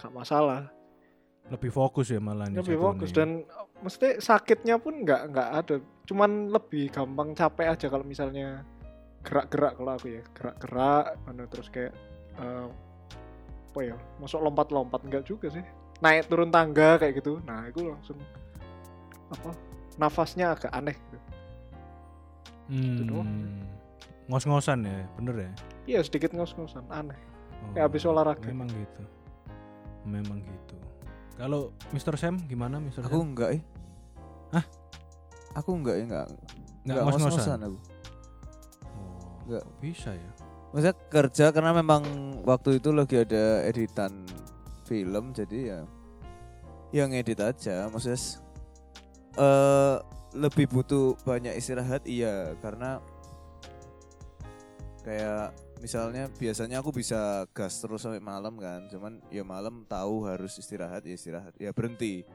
[0.00, 0.68] gak masalah.
[1.50, 5.76] Lebih fokus ya malah lebih fokus dan eh, mesti sakitnya pun nggak nggak ada.
[6.06, 8.62] Cuman lebih gampang capek aja kalau misalnya
[9.26, 10.22] gerak-gerak kalau aku ya.
[10.38, 11.92] Gerak-gerak mana terus kayak
[12.38, 12.66] eh,
[13.72, 15.02] apa ya masuk lompat-lompat.
[15.02, 15.64] Enggak juga sih
[16.02, 18.18] naik turun tangga kayak gitu nah itu langsung
[19.32, 19.54] apa
[19.96, 21.18] nafasnya agak aneh gitu.
[22.72, 23.04] Hmm.
[23.04, 23.30] doang.
[24.30, 25.52] Ngos-ngosan ya, bener ya?
[25.84, 27.18] iya sedikit ngos-ngosan aneh
[27.62, 28.46] Oh, Kayak habis olahraga.
[28.50, 29.02] Memang gitu.
[30.02, 30.76] Memang gitu.
[31.38, 32.14] Kalau Mr.
[32.18, 33.06] Sam gimana Mr.
[33.06, 33.28] Aku Sam?
[33.32, 33.62] enggak eh.
[34.50, 34.64] Hah?
[35.62, 36.26] Aku enggak ya enggak.
[36.82, 37.60] Nggak ngos-ngosan.
[37.62, 37.78] aku.
[39.46, 40.30] Oh, bisa ya?
[40.72, 42.02] Maksudnya kerja karena memang
[42.48, 44.24] waktu itu lagi ada editan
[44.92, 45.80] film jadi ya
[46.92, 47.88] yang ngedit aja.
[47.88, 48.20] Maksudnya
[49.40, 49.96] eh
[50.36, 52.52] lebih butuh banyak istirahat iya.
[52.60, 53.00] Karena
[55.00, 58.84] kayak misalnya biasanya aku bisa gas terus sampai malam kan.
[58.92, 61.56] Cuman ya malam tahu harus istirahat ya istirahat.
[61.56, 62.28] Ya berhenti.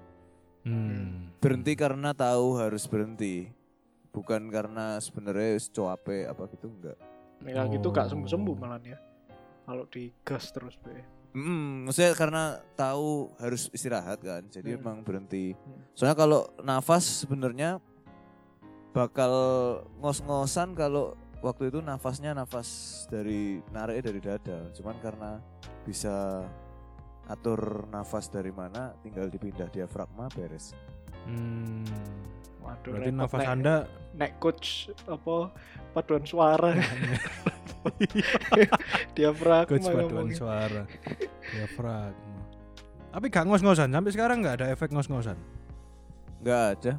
[0.68, 1.32] Hmm.
[1.40, 3.48] berhenti karena tahu harus berhenti.
[4.12, 6.98] Bukan karena sebenarnya capek apa gitu enggak.
[7.40, 8.18] Nah, gitu gak Oh.
[8.18, 9.00] sembuh-sembuh malah ya.
[9.64, 14.80] Kalau digas terus be Hmm, maksudnya karena tahu harus istirahat kan, jadi Hmm.
[14.82, 15.54] emang berhenti.
[15.54, 15.86] Hmm.
[15.94, 17.78] Soalnya kalau nafas sebenarnya
[18.90, 19.30] bakal
[20.02, 22.68] ngos-ngosan kalau waktu itu nafasnya nafas
[23.06, 24.66] dari narik dari dada.
[24.74, 25.38] Cuman karena
[25.86, 26.42] bisa
[27.28, 30.74] atur nafas dari mana, tinggal dipindah diafragma beres.
[31.24, 31.86] Hmm.
[32.58, 33.76] waduh Berarti nafas nek- Anda
[34.12, 34.68] nek coach
[35.06, 35.52] apa
[35.94, 36.72] paduan suara
[39.16, 40.84] diafragma coach paduan suara.
[41.54, 42.40] Diafragma.
[43.08, 45.38] Tapi gak ngos-ngosan, sampai sekarang nggak ada efek ngos-ngosan.
[46.44, 46.94] Enggak ada.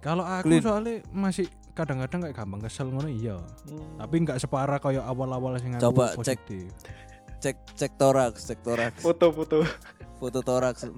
[0.00, 0.64] Kalau aku Clean.
[0.64, 1.44] soalnya masih
[1.76, 3.36] kadang-kadang kayak gampang kesel ngono iya.
[3.68, 4.00] Hmm.
[4.00, 6.40] Tapi nggak separah kayak awal-awal sing aku Coba cek.
[6.40, 6.64] positif.
[7.40, 9.00] Cek cek toraks, cek toraks.
[9.00, 9.60] foto-foto
[10.16, 10.88] Foto toraks.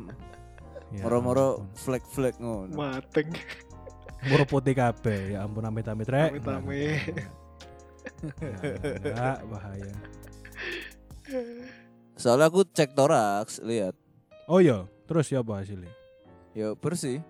[0.92, 2.70] Ya Moro-moro flag-flag ngono.
[2.74, 3.30] mateng
[4.22, 5.34] Moro putih kabeh.
[5.34, 6.38] Ya ampun amit-amit rek.
[6.38, 7.41] Amit-amit.
[8.22, 9.94] Enggak, bahaya.
[12.14, 13.98] Soalnya aku cek toraks, lihat
[14.50, 15.90] Oh iya, terus ya apa hasilnya?
[16.52, 17.22] Ya bersih.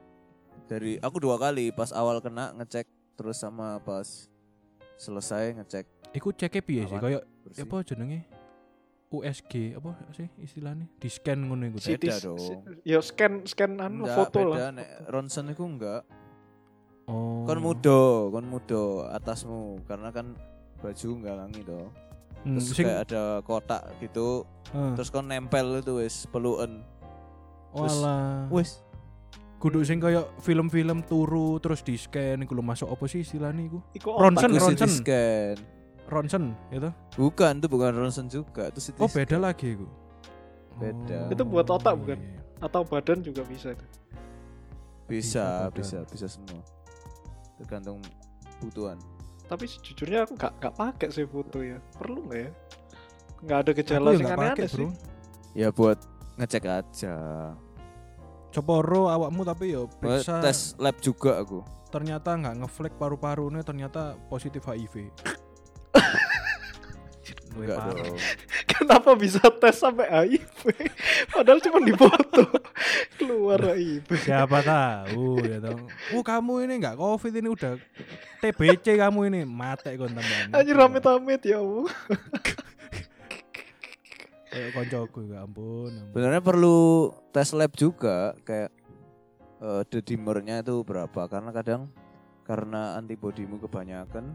[0.66, 4.26] Dari aku dua kali pas awal kena ngecek terus sama pas
[4.96, 6.96] selesai ngecek Iku ceknya piye sih?
[6.96, 7.24] Kayak
[7.64, 8.20] apa jenenge?
[9.12, 10.88] USG apa sih istilahnya?
[10.96, 11.78] Di scan ngono iku.
[11.85, 12.40] Beda dong.
[12.81, 16.02] ya scan scan anu Enggak, foto beda, lah Nek ronsen itu enggak.
[17.05, 17.44] Oh.
[17.44, 20.33] Kon mudo, kon mudo atasmu karena kan
[20.83, 21.87] baju enggak langi toh.
[22.42, 26.83] Hmm, Terus sing- kayak ada kotak gitu, eh, terus kon nempel itu wis peluen.
[27.71, 28.51] terus- walah.
[28.51, 28.83] Wis.
[29.57, 33.79] Kudu sing kayak film-film turu terus di scan iku lho masuk apa sih istilahnya iku?
[33.92, 34.90] iku Ronsen, Ronsen.
[34.90, 35.57] Scan.
[36.05, 36.90] Ronsen gitu.
[37.16, 39.40] Bukan, itu bukan ronsen juga, itu Oh, beda scan.
[39.40, 39.87] lagi iku.
[40.75, 41.18] Beda.
[41.23, 42.18] Oh, Itu buat otak, iya, bukan?
[42.18, 42.38] iya.
[42.59, 43.87] atau badan juga bisa itu
[45.05, 46.61] Bisa, Bisa bisa, bisa semua.
[47.57, 48.03] Tergantung
[48.57, 48.99] kebutuhan.
[49.46, 52.50] Tapi sejujurnya aku gak gak pakai sih foto ya perlu nggak ya
[53.42, 54.90] nggak ada gejala ya nggak pakai, aneh-aneh sih Bro.
[55.52, 55.98] Ya buat
[56.40, 57.14] ngecek aja.
[58.48, 61.61] Ceporo awakmu tapi yo Buat periksa tes lab juga aku.
[61.92, 65.12] ternyata nggak ngeflek paru-parunya ternyata positif HIV.
[67.52, 68.16] Enggak dong.
[68.64, 70.61] kenapa bisa tes sampai HIV
[71.42, 72.42] padahal cuma di foto
[73.18, 75.90] keluar HIV Siapa tahu ya dong.
[76.14, 77.74] Oh kamu ini nggak covid ini udah
[78.38, 80.55] TBC kamu ini mate kon tambahan.
[80.55, 81.90] anjir amit-amit ya Allah
[84.52, 85.90] Kayak koncoku ya ampun.
[85.90, 86.12] ampun.
[86.12, 86.78] Sebenarnya perlu
[87.33, 88.70] tes lab juga kayak
[89.62, 91.83] eh dedimernya itu berapa karena kadang
[92.42, 94.35] karena antibodimu kebanyakan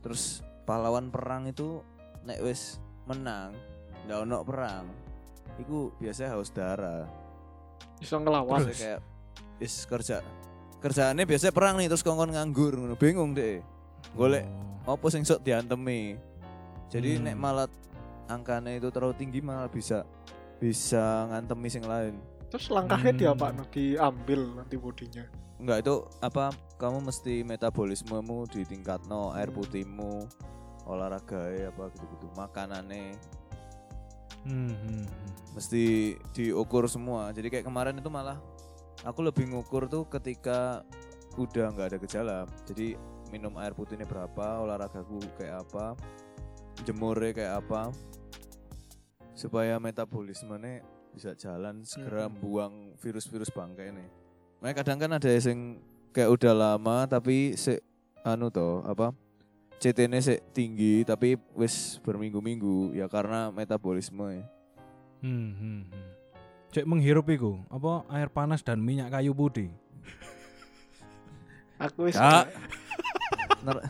[0.00, 1.82] terus pahlawan perang itu
[2.22, 3.52] nek wis menang
[4.06, 4.86] nggak ono perang
[5.58, 7.04] itu biasanya haus darah.
[7.98, 8.62] Bisa ngelawan.
[8.62, 9.00] Maksudnya kayak
[9.58, 10.22] is kerja
[10.78, 13.58] kerjaannya biasanya perang nih terus kongkon nganggur bingung deh.
[14.14, 14.46] Golek
[14.86, 14.94] Oh.
[14.94, 16.16] apa sing sok diantemi.
[16.88, 17.24] Jadi Hmm.
[17.28, 17.68] nek malah
[18.30, 20.06] angkanya itu terlalu tinggi malah bisa
[20.56, 22.16] bisa ngantemi sing lain.
[22.48, 23.20] Terus langkahnya Hmm.
[23.20, 25.26] dia apa diambil antibodinya
[25.58, 29.58] enggak itu apa kamu mesti metabolismemu di tingkat no air Hmm.
[29.58, 30.24] putihmu
[30.86, 33.18] olahraga apa gitu-gitu makanannya
[34.48, 35.04] Hmm, hmm, hmm.
[35.52, 35.84] mesti
[36.32, 38.40] diukur semua jadi kayak kemarin itu malah
[39.04, 40.82] aku lebih ngukur tuh ketika
[41.36, 42.96] udah nggak ada gejala jadi
[43.28, 45.94] minum air putihnya berapa olahragaku kayak apa
[46.82, 47.92] jemurnya kayak apa
[49.36, 50.82] supaya metabolismenya
[51.14, 52.38] bisa jalan segera Hmm.
[52.40, 54.06] buang virus-virus bangkai ini
[54.58, 55.78] makanya kadang kan ada yang
[56.10, 57.78] kayak udah lama tapi se
[58.26, 59.14] anu toh apa
[59.78, 64.44] CT-nya sih tinggi tapi wis berminggu-minggu ya karena metabolisme ya.
[65.22, 66.06] Hmm, hmm, hmm.
[66.68, 69.70] Cek menghirup iku, apa air panas dan minyak kayu putih.
[71.86, 72.50] Aku wis Kak.
[73.64, 73.86] Ner-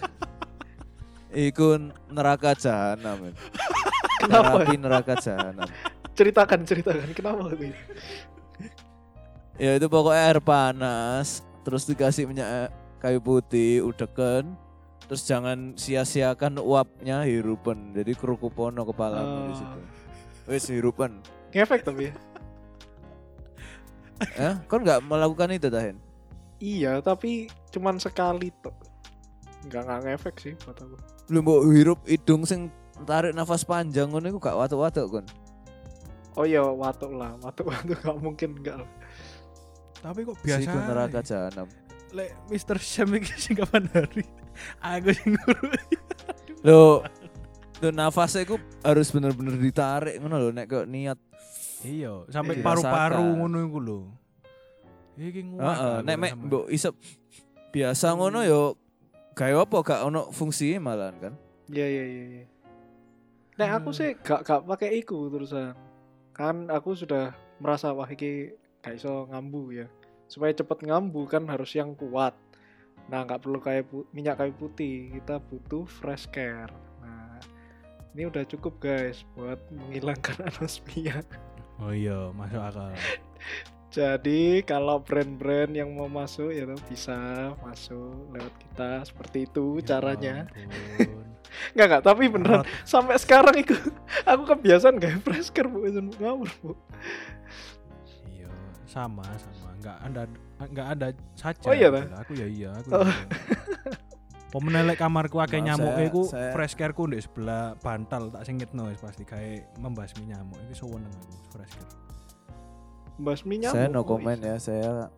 [1.29, 3.29] Iku neraka jahanam.
[3.29, 3.35] men.
[4.21, 4.65] Kenapa?
[4.65, 5.69] Terapi neraka jahanam.
[6.19, 7.79] ceritakan ceritakan kenapa aku ini?
[9.55, 14.59] Ya itu pokoknya air panas, terus dikasih minyak kayu putih, udeken,
[15.09, 17.91] terus jangan sia-siakan uapnya hirupan.
[17.91, 19.57] Jadi kerukupono kepalamu di Oh.
[19.57, 19.81] situ.
[20.47, 21.19] Wis hirupan.
[21.51, 22.15] Ngefek tapi ya.
[24.35, 25.97] Ya, kau nggak melakukan itu Tahen?
[26.59, 28.75] Iya, tapi cuman sekali tuh.
[29.63, 30.97] Enggak enggak ngefek sih buat aku.
[31.31, 32.67] Lu mau hirup hidung sing
[33.05, 35.27] tarik nafas panjang ngono iku gak watuk-watuk kon.
[36.35, 38.83] Oh iya, watuk lah, watuk-watuk gak mungkin enggak.
[39.99, 40.83] Tapi kok Biasa biasa.
[40.85, 41.67] neraka jahanam.
[42.11, 42.79] Lek Mr.
[42.79, 44.27] Sam iki sing kapan hari?
[44.81, 45.35] Aku sing.
[46.63, 47.03] Lo
[47.79, 51.19] lo nafasnya iku harus bener-bener ditarik ngono lho nek kok niat.
[51.87, 52.65] Iya, sampai Iya.
[52.67, 53.99] paru-paru ngono iku lho.
[55.15, 55.63] Iki nguat.
[55.63, 56.95] Heeh, nek mek mbok isep
[57.71, 58.75] biasa ngono yo
[59.35, 61.35] gawe apa gak ono fungsinya malahan kan.
[61.71, 62.25] Iya iya iya.
[62.35, 62.45] iya.
[63.55, 63.99] Nek aku Hmm.
[63.99, 65.75] sih gak gak pakai iku terusan.
[66.35, 69.87] Kan aku sudah merasa wah iki gak iso ngambu ya.
[70.27, 72.35] Supaya cepet ngambu kan harus yang kuat.
[73.09, 75.09] Nah nggak perlu kayak minyak kayu putih.
[75.17, 76.71] Kita butuh fresh care.
[77.01, 77.41] Nah
[78.13, 81.25] ini udah cukup guys buat menghilangkan anosmia.
[81.81, 82.93] Oh iya, masuk akal.
[83.89, 87.17] Jadi kalau brand-brand yang mau masuk ya bisa
[87.65, 90.37] masuk lewat kita seperti itu Ya caranya.
[91.73, 93.73] Enggak enggak, tapi beneran Rot- sampai sekarang itu
[94.29, 95.89] aku kebiasaan gak fresh care bu
[96.21, 96.77] ngawur bu.
[98.29, 98.53] Iya,
[98.85, 99.73] sama sama.
[99.81, 100.23] Enggak ada
[100.67, 101.69] enggak ada saja.
[101.71, 102.03] Oh iya, ta?
[102.27, 102.89] Aku ya iya, aku.
[102.91, 103.07] Oh.
[103.07, 103.27] ya iya.
[104.49, 108.97] Pemenelek kamarku akeh nyamuk saya- iku saya- fresh care-ku ndek sebelah bantal tak singitno wis
[108.97, 110.57] pasti kayak membasmi nyamuk.
[110.67, 111.93] Iki seneng aku fresh care.
[113.21, 113.77] Basmi nyamuk.
[113.77, 115.13] saya no oh, comment ya, saya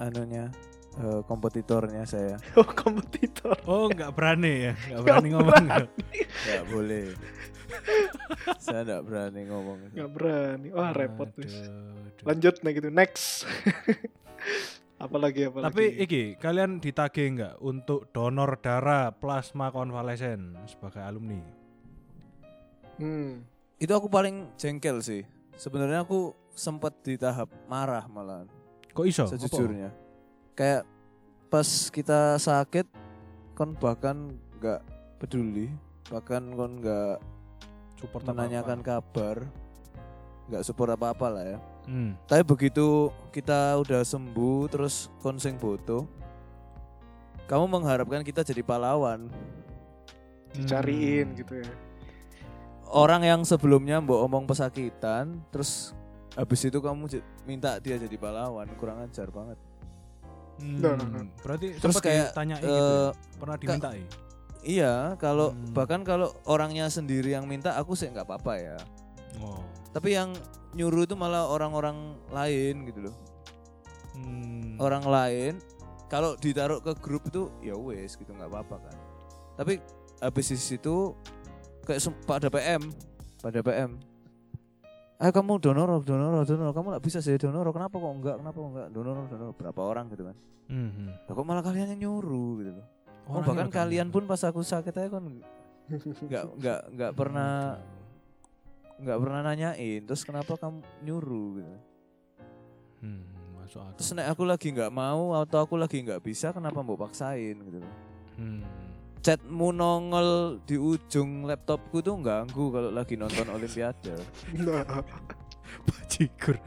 [0.00, 0.48] anunya
[0.96, 2.40] eh, kompetitornya saya.
[2.58, 3.60] Oh kompetitor.
[3.68, 4.74] Oh, enggak berani ya.
[4.88, 5.64] Enggak Nggak berani ngomong.
[5.68, 5.86] ya?
[6.48, 7.04] Gak boleh.
[8.56, 9.78] saya gak berani ngomong.
[9.92, 10.68] Nggak berani.
[10.72, 11.52] Wah repot wis.
[11.60, 12.24] aduh.
[12.24, 13.44] Lanjut nah gitu next.
[15.04, 15.66] apalagi apalagi.
[15.70, 21.40] Tapi iki kalian ditagih enggak untuk donor darah plasma konvalesen sebagai alumni?
[23.00, 23.32] hmm.
[23.78, 25.26] Itu aku paling jengkel sih.
[25.58, 28.46] Sebenarnya aku sempat di tahap marah malah
[28.94, 29.26] Kok iso?
[29.26, 29.90] sejujurnya.
[30.54, 30.86] Kayak
[31.50, 32.86] pas kita sakit
[33.58, 34.82] kon bahkan nggak
[35.18, 35.70] peduli,
[36.10, 38.02] bahkan kon nggak Apa?
[38.04, 39.36] Support menanyakan kabar,
[40.52, 41.58] nggak support apa-apa lah ya.
[41.84, 42.16] Hmm.
[42.24, 46.08] Tapi begitu kita udah sembuh terus konseng foto,
[47.44, 49.28] kamu mengharapkan kita jadi pahlawan.
[50.54, 51.38] Dicariin Hmm.
[51.38, 51.70] gitu ya.
[52.94, 55.92] Orang yang sebelumnya mbok omong pesakitan, terus
[56.38, 57.10] habis itu kamu
[57.42, 59.58] minta dia jadi pahlawan, kurang ajar banget.
[60.62, 60.78] Hmm.
[60.78, 61.24] Nah, nah, nah.
[61.42, 62.70] Berarti Terus sempat kayak, ditanyai eh, gitu.
[62.70, 63.10] ya?
[63.42, 64.00] Pernah dimintai?
[64.64, 65.74] Iya, kalau Hmm.
[65.74, 68.78] bahkan kalau orangnya sendiri yang minta, aku sih nggak apa-apa ya.
[69.42, 69.60] Oh.
[69.90, 70.30] Tapi yang
[70.74, 73.16] nyuruh itu malah orang-orang lain gitu loh.
[74.14, 74.78] Hmm.
[74.78, 75.58] Orang lain
[76.06, 78.96] kalau ditaruh ke grup itu ya wes gitu nggak apa-apa kan.
[79.58, 79.78] Tapi
[80.22, 81.14] habis di situ
[81.86, 82.82] kayak pada PM,
[83.42, 83.90] pada PM.
[85.22, 87.70] Eh kamu donor, donor, donor, kamu nggak bisa sih donor.
[87.70, 88.36] Kenapa kok enggak?
[88.42, 88.88] Kenapa kok enggak?
[88.90, 90.36] Donor, donor berapa orang gitu kan?
[90.68, 91.10] Hmm, hmm.
[91.30, 92.86] Lah kok malah kalian yang nyuruh gitu loh.
[93.24, 95.24] Oh, bahkan kalian pun pas aku sakit aja kan
[95.84, 97.76] nggak nggak nggak pernah
[99.00, 100.00] nggak pernah nanyain.
[100.04, 101.74] Terus kenapa kamu nyuruh gitu?
[103.04, 103.24] Hmm,
[103.60, 103.96] masuk akal.
[104.00, 107.78] Terus nek aku lagi nggak mau atau aku lagi nggak bisa, kenapa mau paksain gitu?
[108.38, 108.62] Hmm.
[109.24, 114.12] Chatmu nongol di ujung laptopku tuh ganggu kalau lagi nonton Olimpiade.
[114.60, 114.84] Nah,
[115.88, 116.60] Bajigur.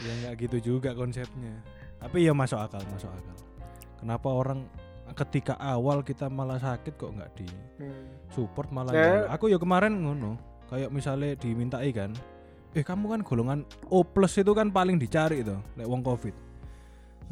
[0.00, 1.60] ya nggak gitu juga konsepnya.
[2.00, 3.36] Tapi ya masuk akal, masuk akal.
[4.00, 4.64] Kenapa orang
[5.16, 7.46] ketika awal kita malah sakit kok nggak di
[7.80, 8.28] hmm.
[8.34, 9.00] support malah Ya.
[9.00, 9.28] nyuruh.
[9.32, 10.36] aku ya kemarin ngono
[10.70, 12.10] kayak misalnya dimintai kan
[12.76, 16.36] eh kamu kan golongan O plus itu kan paling dicari itu lek wong covid.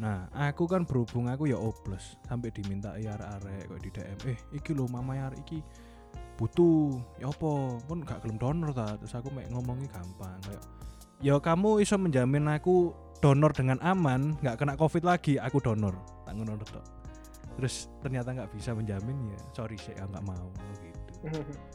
[0.01, 4.37] Nah aku kan berhubung aku ya O plus sampai dimintai arek-arek kok di DM eh
[4.57, 5.61] iki lo mama arek iki
[6.41, 7.77] butuh ya apa?
[7.85, 8.97] Pun gak gelem donor ta?
[8.97, 10.63] Terus aku mek ngomongi gampang kayak
[11.21, 15.93] ya kamu iso menjamin aku donor dengan aman nggak kena covid lagi aku donor.
[16.25, 16.57] Tak ngono
[17.55, 20.51] terus ternyata nggak bisa menjamin ya sorry sih nggak mau
[20.83, 21.13] gitu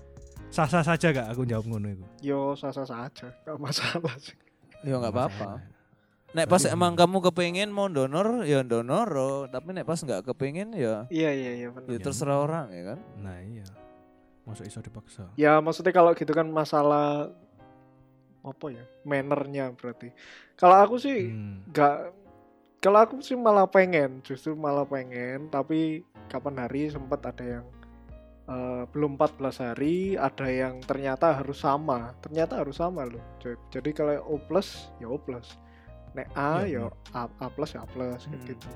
[0.50, 4.34] sah saja gak aku jawab ngono itu Yo sasa saja, gak masalah sih.
[4.82, 5.62] Ya nggak apa-apa.
[6.30, 9.40] Nek pas Berarti emang kamu kepengin mau donor ya donor, oh.
[9.46, 11.98] tapi nek pas nggak kepengin ya Iya iya iya ya benar.
[12.00, 12.98] terserah orang ya kan.
[13.18, 13.66] nah iya
[14.42, 17.30] masuk iso dipaksa Ya maksudnya kalau gitu kan masalah
[18.40, 20.10] apa ya mannernya berarti.
[20.54, 21.66] Kalau aku sih Hmm.
[21.68, 21.96] nggak
[22.80, 27.66] kalau aku sih malah pengen justru malah pengen tapi kapan hari sempat ada yang
[28.50, 32.10] eh, belum 14 hari ada yang ternyata harus sama.
[32.18, 33.22] Ternyata harus sama loh
[33.70, 35.54] jadi kalau O plus ya O plus.
[36.10, 38.42] Nek A Iya, ya A, A plus ya A plus Hmm.
[38.42, 38.66] gitu.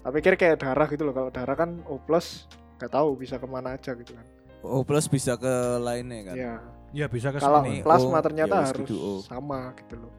[0.00, 1.12] Tapi kira kayak darah gitu loh.
[1.12, 2.48] Kalau darah kan O plus
[2.80, 4.24] nggak tahu bisa ke mana aja gitu kan.
[4.64, 6.34] O plus bisa ke lainnya kan.
[6.34, 6.54] ya
[6.88, 9.12] ya bisa ke kalau Ini plasma O, ternyata ya harus kudu O.
[9.20, 10.12] sama gitu loh.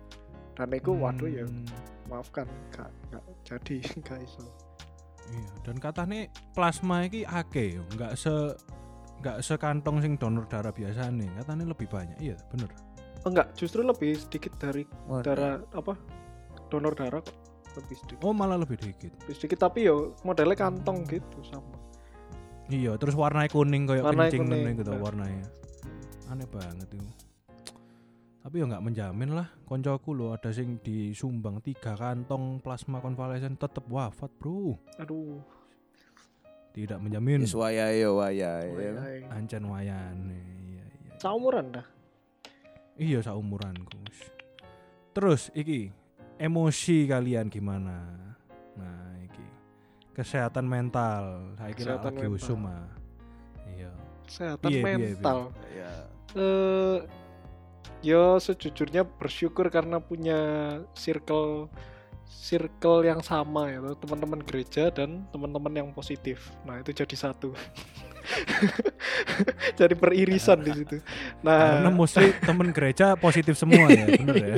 [0.54, 1.66] Dan itu waduh ya Hmm.
[2.06, 4.46] maafkan gak, gak jadi gak iso.
[5.30, 8.34] Iya, dan katanya plasma iki akeh yo, nggak se
[9.20, 12.18] nggak sekantong sing donor darah biasa nih, katanya lebih banyak.
[12.18, 12.72] Iya, bener.
[13.22, 15.24] Oh, enggak justru lebih sedikit dari Waduh.
[15.28, 15.92] darah apa
[16.72, 17.36] donor darah kok
[17.76, 19.12] lebih sedikit Oh, malah lebih dikit.
[19.20, 21.76] lebih sedikit tapi yo modelnya kantong gitu sama
[22.70, 25.02] Iya, terus warnanya kuning kayak Warnanya kencing kuning, ngene gitu nah.
[25.02, 25.46] warnanya.
[26.30, 27.12] Aneh banget itu.
[28.40, 29.48] Tapi ya nggak menjamin lah.
[29.66, 34.78] Koncoku lo ada sing disumbang tiga kantong plasma konvalesen tetep wafat, Bro.
[34.96, 35.42] aduh
[36.80, 37.44] Tidak menjamin.
[37.44, 38.96] Ya kan?
[38.96, 39.20] wayai.
[39.30, 40.40] Ancen wayane.
[40.40, 41.14] Iya, iya.
[41.20, 41.88] Saumuran dah
[42.96, 43.96] Iya saumuranku.
[44.06, 44.20] wis.
[45.12, 45.92] Terus iki
[46.36, 47.96] emosi kalian gimana?
[48.76, 49.44] Nah, iki
[50.14, 51.56] kesehatan mental.
[51.56, 52.40] Saiki lah Kesehatan lagi mental.
[52.40, 52.88] usum ah.
[53.66, 53.92] Iya.
[54.24, 55.40] kesehatan Piye, piye, mental
[55.72, 55.92] Ya.
[56.36, 56.98] eh
[58.00, 60.40] yo sejujurnya bersyukur karena punya
[60.94, 61.68] circle
[62.30, 67.58] circle yang sama ya teman-teman gereja dan teman-teman yang positif nah itu jadi satu
[69.80, 70.98] jadi peririsan di situ
[71.42, 74.58] nah Karena mostly temen gereja positif semua ya, bener ya.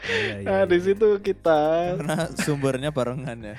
[0.00, 0.84] Iya, iya, Nah, di iya.
[0.88, 1.60] situ kita
[2.00, 3.56] Karena sumbernya barengan ya.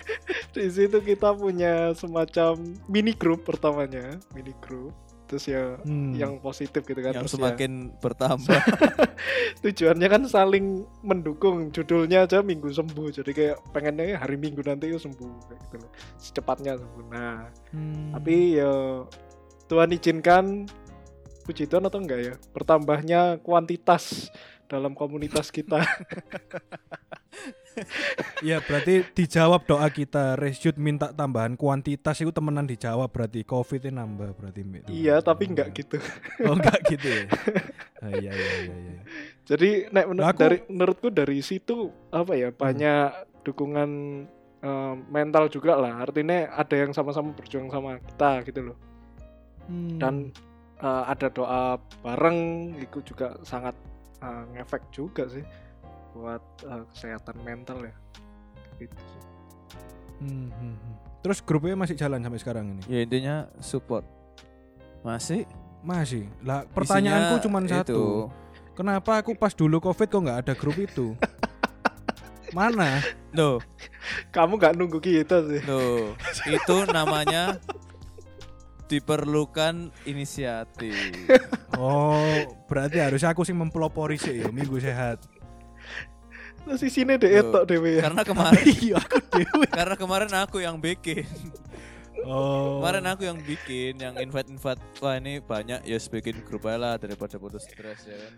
[0.56, 2.56] di situ kita punya semacam
[2.88, 4.96] mini group pertamanya, mini group.
[5.24, 6.12] Terus ya Hmm.
[6.12, 7.12] yang positif gitu kan.
[7.12, 8.60] Yang Terus ya, semakin bertambah.
[9.64, 10.66] tujuannya kan saling
[11.00, 11.70] mendukung.
[11.70, 13.08] Judulnya aja Minggu Sembuh.
[13.10, 15.90] Jadi kayak pengennya hari Minggu nanti itu sembuh kayak gitu loh.
[16.16, 17.04] Secepatnya sembuh.
[17.08, 18.12] Nah, Hmm.
[18.12, 18.72] tapi ya
[19.64, 20.44] Tuhan izinkan
[21.42, 22.34] puji Tuhan atau enggak ya?
[22.52, 24.28] Bertambahnya kuantitas
[24.74, 25.86] dalam komunitas kita.
[28.46, 34.34] ya berarti dijawab doa kita Resyut minta tambahan kuantitas itu temenan dijawab berarti covid nambah
[34.38, 35.98] berarti iya, tapi enggak gitu.
[36.46, 37.24] oh enggak gitu ya
[38.04, 39.00] Ah, iya iya iya iya
[39.48, 43.08] Jadi nek menur- Aku- dari menurutku dari situ apa ya banyak
[43.48, 43.90] dukungan
[44.60, 46.04] eh, mental juga lah.
[46.04, 48.76] Artinya ada yang sama-sama berjuang sama kita gitu loh.
[49.72, 49.96] Hmm.
[49.96, 50.14] Dan
[50.80, 52.38] eh, ada doa bareng
[52.76, 53.72] itu juga sangat
[54.24, 55.44] eh, ngefek juga sih
[56.12, 57.94] buat eh, kesehatan mental ya.
[58.76, 59.20] Gitu sih.
[60.14, 60.94] Hmm, hmm, hmm.
[61.20, 64.06] terus grupnya masih jalan sampai sekarang ini ya intinya support.
[65.02, 65.44] Masih
[65.80, 67.68] masih lah pertanyaanku Isinya cuma itu.
[67.68, 68.02] satu
[68.72, 71.12] kenapa aku pas dulu covid kok nggak ada grup itu
[72.56, 73.58] mana Loh,
[74.30, 75.60] Kamu nggak nunggu kita sih.
[75.66, 76.14] loh.
[76.46, 77.58] itu namanya
[78.86, 80.94] diperlukan inisiatif.
[81.80, 85.24] oh berarti harusnya aku sih mempelopori sih ya minggu sehat
[86.64, 88.08] Terus di sini deh etok dewe ya.
[88.08, 91.28] Karena kemarin iya aku dewe karena kemarin aku yang bikin.
[92.24, 96.94] oh Kemarin aku yang bikin, yang invite-invite wah ini banyak ya bikin grup aja lah
[96.96, 98.34] daripada putus stres ya kan.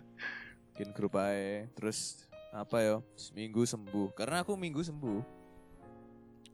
[0.75, 1.71] Bikin grup aja.
[1.79, 2.97] Terus apa ya?
[3.15, 4.11] Seminggu sembuh.
[4.19, 5.39] Karena aku minggu sembuh.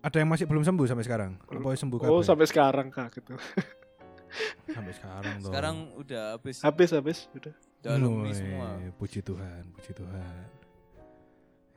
[0.03, 3.39] ada yang masih belum sembuh sampai sekarang apa sembuh Oh sampai sekarang kak gitu.
[4.67, 7.55] sampai sekarang dong Sekarang udah habis Habis habis udah.
[7.81, 8.69] dalam Woi, semua.
[8.97, 10.45] puji Tuhan puji Tuhan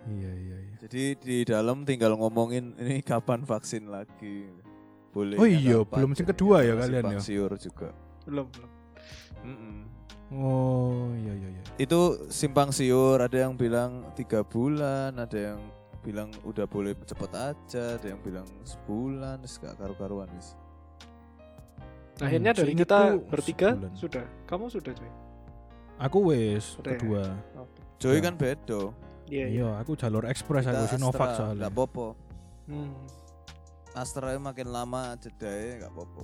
[0.06, 4.46] iya iya iya Jadi di dalam tinggal ngomongin ini kapan vaksin lagi.
[5.10, 5.40] Boleh.
[5.40, 7.20] Oh iya, belum yang kedua ya kalian ya?
[7.24, 7.90] Siur juga.
[8.28, 8.70] Belum belum.
[9.46, 9.78] Mm-mm.
[10.34, 15.60] oh iya iya iya Itu simpang siur, ada yang bilang tiga bulan, ada yang
[16.02, 20.54] bilang udah boleh cepet aja, ada yang bilang sebulan, wis gak karu-karuan wis.
[22.16, 23.94] Akhirnya Hmm, dari kita bertiga sebulan.
[23.94, 24.26] sudah.
[24.46, 25.12] Kamu sudah cuy.
[25.96, 26.96] aku wes ya?
[26.96, 27.24] kedua.
[27.96, 28.24] Joy Ya.
[28.24, 28.82] kan bedo.
[29.26, 29.64] Iya iya.
[29.64, 32.14] iya aku jalur ekspres aku Sinovac soalnya Gak popo.
[32.68, 32.94] Hmm.
[33.92, 36.24] Astra makin lama jedanya gak popo.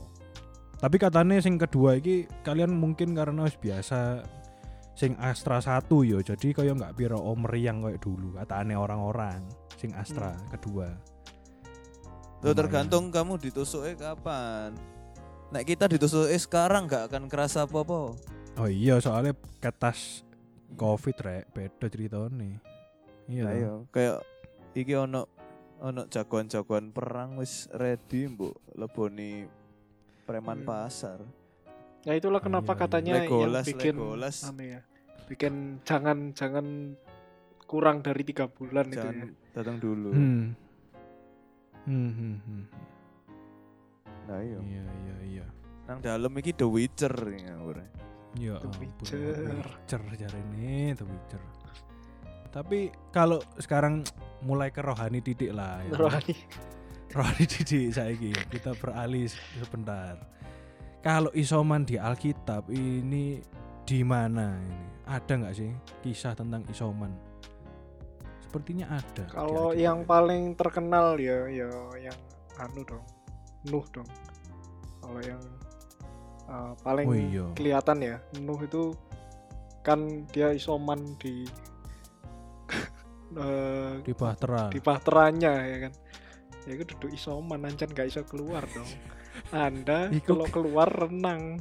[0.75, 4.25] Tapi katanya sing kedua iki kalian mungkin karena wis biasa
[4.91, 9.39] sing Astra satu yo jadi kaya nggak piro oh meriang kayak dulu katanya orang-orang
[9.77, 10.91] sing Astra kedua.
[12.41, 14.73] Tuh tergantung kamu ditusuknya kapan.
[15.51, 18.15] Nek kita ditusuknya sekarang nggak akan kerasa apa-apa.
[18.55, 20.23] Oh iya soalnya ketas
[20.73, 22.59] covid rek beda ceritanya.
[23.27, 23.43] Iya.
[23.43, 24.17] Nah, iya, kayak
[24.73, 25.27] iki ono
[25.77, 29.43] ono jagoan-jagoan perang wis ready mbok leboni
[30.23, 30.67] preman Hmm.
[30.67, 31.19] pasar.
[32.01, 32.81] Nah itulah Oh, kenapa iya, iya.
[32.81, 34.37] katanya Legolas, yang bikin Legolas.
[34.41, 34.81] anu ya,
[35.27, 36.65] bikin jangan jangan
[37.61, 39.03] kurang dari tiga bulan itu ya.
[39.05, 40.09] Jangan datang dulu.
[40.11, 40.43] Hmm.
[41.81, 42.63] Hmm, hmm, hmm.
[44.29, 44.59] Nah iya.
[44.61, 45.45] Iya iya iya.
[45.89, 47.85] Nang dalam iki The Witcher ya ora.
[48.37, 49.17] Ya The Witcher.
[49.61, 51.43] Witcher jare ini The Witcher.
[52.51, 54.03] Tapi kalau sekarang
[54.43, 55.95] mulai ke rohani titik lah ya.
[55.95, 56.35] Rohani.
[57.15, 60.19] rohani titik saiki kita beralih sebentar.
[61.01, 63.41] Kalau isoman di Alkitab ini
[63.87, 64.85] di mana ini?
[65.09, 65.71] Ada nggak sih
[66.05, 67.09] kisah tentang isoman?
[68.45, 69.25] Sepertinya ada.
[69.31, 70.07] Kalau yang ya.
[70.07, 72.19] paling terkenal ya ya yang
[72.59, 73.01] anu dong.
[73.69, 74.09] Nuh dong.
[75.01, 75.41] Kalau yang
[76.47, 77.45] uh, paling Oh iya.
[77.53, 78.95] kelihatan ya, Nuh itu
[79.81, 81.45] kan dia isoman di
[83.37, 84.69] eh, di Bahtera.
[84.69, 85.93] di bahteranya ya kan.
[86.69, 88.89] Ya itu duduk isoman ancen gak bisa keluar dong.
[89.49, 91.57] Anda kalau keluar renang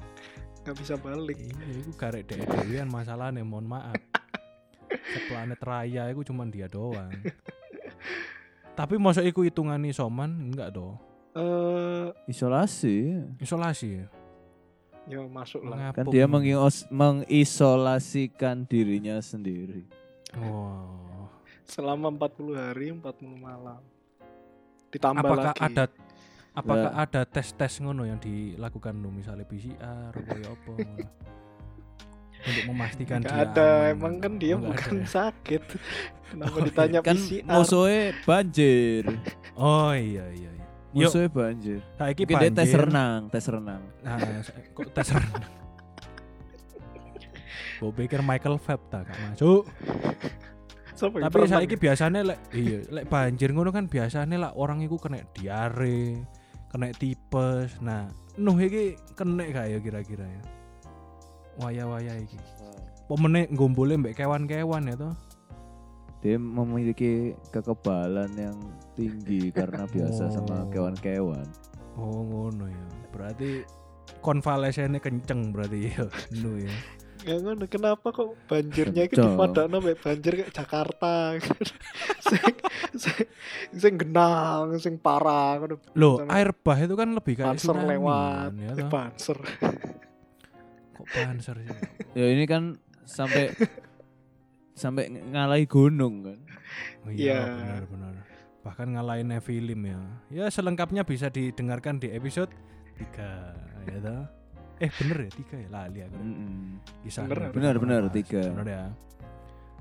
[0.60, 1.40] nggak bisa balik.
[1.40, 3.96] Iya, itu karek dewean masalahnya, mohon maaf.
[5.16, 7.08] Seplanet raya itu cuman dia doang.
[8.76, 11.00] Tapi masa iku hitungan isoman enggak doh.
[11.32, 12.96] Eh Isolasi.
[13.38, 14.06] Isolasi ya.
[15.06, 15.90] ya masuk lah.
[15.90, 19.86] Kan dia mengios- mengisolasikan dirinya sendiri.
[20.36, 21.26] Oh.
[21.64, 23.02] Selama 40 hari 40
[23.36, 23.78] malam.
[24.90, 25.62] Ditambah Apakah lagi.
[25.64, 25.84] ada
[26.50, 27.06] apakah Lah.
[27.06, 31.06] ada tes-tes ngono yang dilakukan lo misalnya PCR apa ya apa ngono?
[32.40, 35.06] Untuk memastikan Nggak dia ada, aman, emang kan dia nggak bukan ada ya?
[35.06, 35.62] sakit.
[36.30, 37.46] Kenapa Oh, ditanya Kan PCR?
[37.48, 39.04] musuhnya banjir.
[39.54, 40.59] Oh iya iya iya.
[40.90, 41.78] Musuhnya banjir.
[41.94, 43.82] saiki Mungkin dia tes renang, tes renang.
[44.02, 44.18] Nah,
[44.74, 45.44] kok tes renang?
[47.80, 49.64] Gue pikir Michael Phelps tak gak masuk.
[51.00, 56.20] Tapi saiki biasanya lek iya, lek banjir ngono kan biasanya lah orang iku kena diare,
[56.68, 57.80] kena tipes.
[57.80, 58.04] Nah,
[58.36, 60.42] Nuh iki kena gak ya kira-kira ya?
[61.60, 62.36] Waya-waya iki.
[63.08, 65.14] Pemene ngombole mbek kewan-kewan ya toh.
[66.20, 68.56] Dia memiliki kekebalan yang
[68.92, 70.32] tinggi karena biasa Oh.
[70.32, 71.48] sama kewan-kewan.
[71.96, 72.84] Oh ngono ya.
[73.10, 73.64] Berarti
[74.20, 76.04] konvalesennya kenceng berarti ya
[76.40, 76.74] Nuh ya.
[77.20, 81.36] Ya ngono, kenapa kok banjirnya itu dipadakno mek banjir kayak Jakarta.
[82.32, 82.54] sing
[82.96, 83.26] sing
[83.76, 85.76] sing genang, sing parah ngono.
[85.92, 88.88] Loh, Sama air bah itu kan lebih kayak tsunami lewat, ya eh, toh.
[88.88, 89.36] banser.
[90.96, 91.68] Kok banser sih?
[92.16, 93.52] Ya ini kan sampai
[94.80, 96.38] sampai ng- ngalahi gunung kan.
[97.04, 97.36] Oh Iya.
[97.36, 98.14] iya benar-benar.
[98.60, 100.00] Bahkan ngalahin Nephilim ya.
[100.32, 102.48] Ya selengkapnya bisa didengarkan di episode
[102.96, 103.52] 3
[103.86, 104.24] ya toh.
[104.78, 106.16] Eh bener ya 3 ya lali aku.
[106.16, 106.80] Mm-mm.
[107.02, 108.14] Kisah Bener, bener, bener, Mas.
[108.14, 108.40] tiga.
[108.46, 108.84] Bener ya.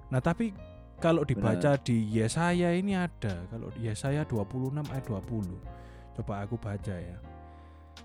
[0.10, 0.52] Nah, tapi
[0.97, 3.47] kalau dibaca di Yesaya ini ada.
[3.47, 5.56] Kalau di Yesaya 26 ayat 20.
[6.16, 7.16] Coba aku baca ya.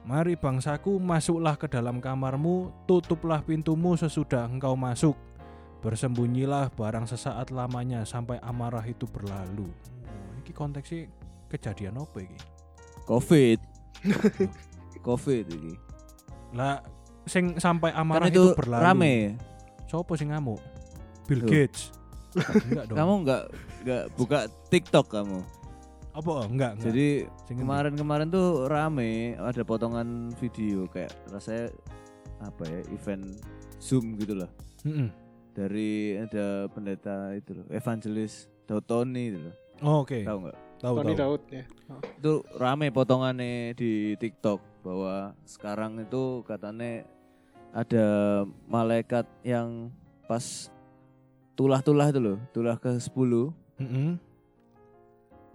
[0.02, 5.14] Mari bangsaku masuklah ke dalam kamarmu, tutuplah pintumu sesudah engkau masuk.
[5.84, 9.68] Bersembunyilah barang sesaat lamanya sampai amarah itu berlalu.
[10.08, 11.12] Oh, ini konteksnya
[11.52, 12.40] kejadian apa ini?
[13.04, 13.60] Covid.
[15.06, 15.76] Covid ini.
[16.56, 16.80] Lah
[17.28, 18.80] sing sampai amarah Kan itu itu, berlalu.
[18.80, 19.14] rame.
[19.84, 20.56] Sopo sing ngamuk?
[21.28, 21.50] Bill Tuh.
[21.52, 21.92] Gates.
[22.64, 22.96] Enggak dong.
[22.96, 23.42] Kamu nggak
[23.84, 24.38] nggak buka
[24.72, 25.40] TikTok kamu.
[26.14, 26.86] apa enggak, enggak.
[26.86, 27.08] Jadi
[27.50, 31.74] kemarin-kemarin tuh rame ada potongan video kayak rasanya
[32.38, 33.34] apa ya event
[33.82, 34.50] Zoom gitu loh.
[34.86, 35.10] Mm-mm.
[35.54, 39.54] Dari ada pendeta itu loh, evangelis Daud Tony itu loh.
[39.80, 40.58] Oh, Oke, Tahu nggak?
[40.76, 41.16] tahu Tony tahu.
[41.16, 41.64] Daud ya.
[42.12, 47.06] Itu rame potongannya di TikTok bahwa sekarang itu katanya
[47.70, 48.06] ada
[48.66, 49.88] malaikat yang
[50.24, 50.68] pas
[51.54, 53.14] tulah-tulah itu loh, tulah ke 10
[53.80, 54.18] Mm-mm.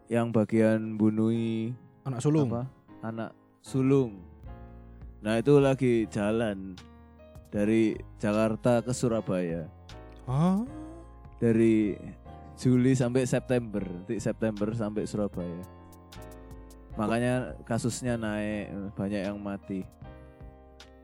[0.07, 1.71] yang bagian bunui
[2.03, 2.49] Anak sulung.
[2.49, 2.63] apa
[3.01, 3.31] anak
[3.61, 4.19] sulung
[5.19, 6.73] nah itu lagi jalan
[7.47, 9.67] dari Jakarta ke Surabaya
[10.29, 10.61] Hah?
[11.41, 11.97] dari
[12.59, 15.63] Juli sampai September nanti September sampai Surabaya
[16.99, 19.87] makanya kasusnya naik banyak yang mati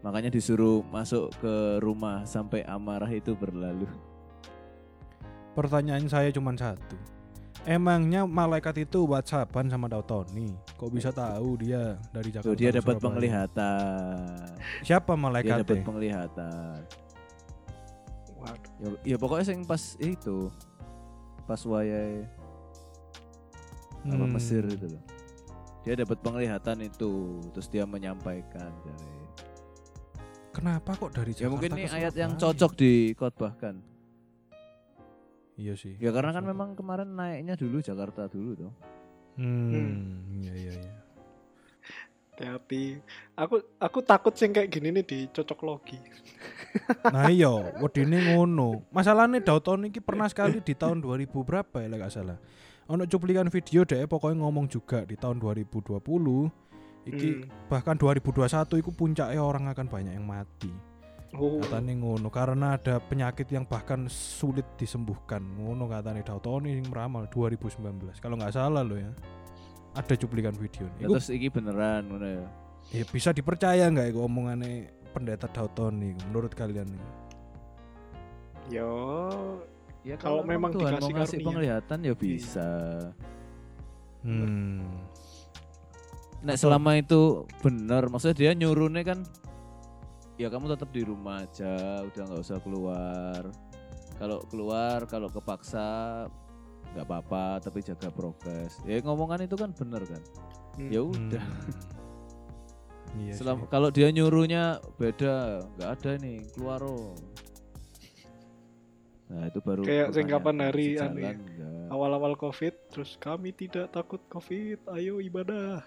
[0.03, 3.87] makanya disuruh masuk ke rumah sampai amarah itu berlalu
[5.55, 6.99] Pertanyaan saya cuma satu.
[7.63, 10.51] Emangnya malaikat itu WhatsAppan sama Dautoni?
[10.75, 12.51] Kok bisa tahu dia dari Jakarta?
[12.51, 14.51] Tuh dia dapat penglihatan.
[14.83, 15.63] Siapa Dia malaikatnya?
[15.63, 16.77] dapat penglihatan.
[18.75, 20.51] Ya, ya pokoknya sing pas itu
[21.47, 22.27] pas wayai
[24.05, 24.33] apa Hmm.
[24.37, 25.03] Mesir itu loh.
[25.81, 29.13] Dia dapat penglihatan itu, terus dia menyampaikan dari
[30.55, 33.75] Kenapa kok dari Jakarta Ya mungkin ke ini ayat yang cocok dikhotbahkan.
[35.59, 35.99] Iya sih.
[35.99, 38.71] Ya karena kan memang kemarin naiknya dulu Jakarta dulu tuh.
[39.35, 40.93] Hmm, iya iya iya.
[42.35, 42.99] Hati-hati.
[43.39, 45.95] Aku aku takut sing kayak gini nih dicocok logi.
[47.07, 47.47] Nah iya,
[47.79, 48.83] wedine ngono.
[48.91, 52.35] Masalahnya Dauton iki pernah sekali di tahun 2000 berapa ya gak salah.
[52.91, 55.95] Ono cuplikan video deh pokoknya ngomong juga di tahun 2020
[57.07, 57.47] iki Hmm.
[57.71, 60.67] bahkan 2021 itu puncaknya orang akan banyak yang mati.
[61.35, 65.39] Oh, Katanya ngono karena ada penyakit yang bahkan sulit disembuhkan.
[65.41, 68.19] Ngono katanya Dautoni yang meramal 2019.
[68.19, 69.15] Kalau nggak salah lo ya.
[69.95, 70.85] Ada cuplikan video.
[70.99, 72.45] Ya, Iku terus iki beneran ngono ya.
[72.91, 77.07] ya bisa dipercaya nggak itu omongannya pendeta Dautoni menurut kalian ini?
[78.67, 78.91] yo
[80.05, 81.47] Ya Kalau memang Tuhan dikasih mau ngasih karunia.
[81.49, 82.69] penglihatan ya bisa.
[84.21, 84.85] Hmm.
[86.45, 89.25] Nek selama itu bener, maksudnya dia nyuruhnya kan
[90.37, 93.41] ya kamu tetap di rumah aja, udah nggak usah keluar.
[94.21, 95.87] Kalau keluar, kalau kepaksa
[96.95, 98.79] nggak apa-apa, tapi jaga prokes.
[98.83, 100.21] Ya ngomongan itu kan bener kan.
[100.75, 100.89] Hmm.
[100.89, 101.43] Ya udah.
[101.43, 101.93] Hmm.
[103.15, 107.15] Iya Selam- kalau dia nyuruhnya beda, nggak ada nih keluar oh.
[109.25, 111.31] Nah itu baru Kayak sing pertanyaan, kapan hari anu ya?
[111.87, 115.79] awal-awal covid terus kami tidak takut covid ayo ibadah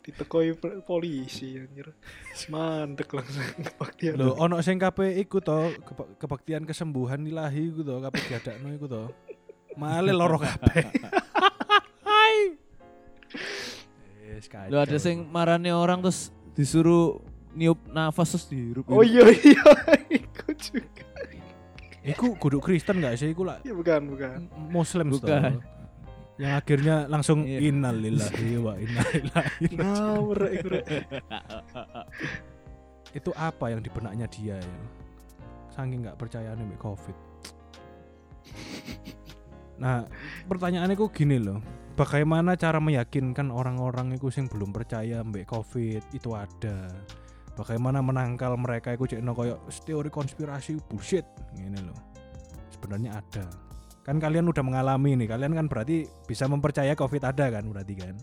[0.00, 1.90] ditekoi polisi anjir
[2.46, 7.98] mandek langsung kebaktian Lho, ono sing kabeh iku to keba- kebaktian kesembuhan ilahi iku to
[7.98, 9.04] kabeh diadakno iku to.
[9.76, 10.84] Male loro kabeh.
[14.72, 17.20] Lo ada sing marane orang terus disuruh
[17.52, 18.88] niup nafas terus dihirup.
[18.88, 19.64] oh iya iya
[20.22, 21.04] ikut juga
[22.00, 25.20] Iku kudu Kristen gak sih iku lah ya bukan bukan Muslim toh.
[25.20, 25.60] Bukan.
[26.40, 27.68] Yang akhirnya langsung Iya.
[27.68, 29.76] innalillahi wa inna ilaihi raji'un.
[29.76, 30.68] ngawur iku.
[33.12, 34.76] Itu apa yang di benaknya dia ya?
[35.76, 37.12] Saking nggak percayaan mbek Covid.
[39.80, 40.04] Nah,
[40.46, 41.58] pertanyaannya kok gini loh.
[41.96, 46.88] Bagaimana cara meyakinkan orang-orang itu sing belum percaya mbek Covid itu ada?
[47.56, 51.26] Bagaimana menangkal mereka itu cek koyo teori konspirasi bullshit
[51.56, 51.96] gini loh.
[52.72, 53.44] Sebenarnya ada.
[54.00, 58.16] Kan kalian udah mengalami nih, kalian kan berarti bisa mempercaya Covid ada kan berarti kan?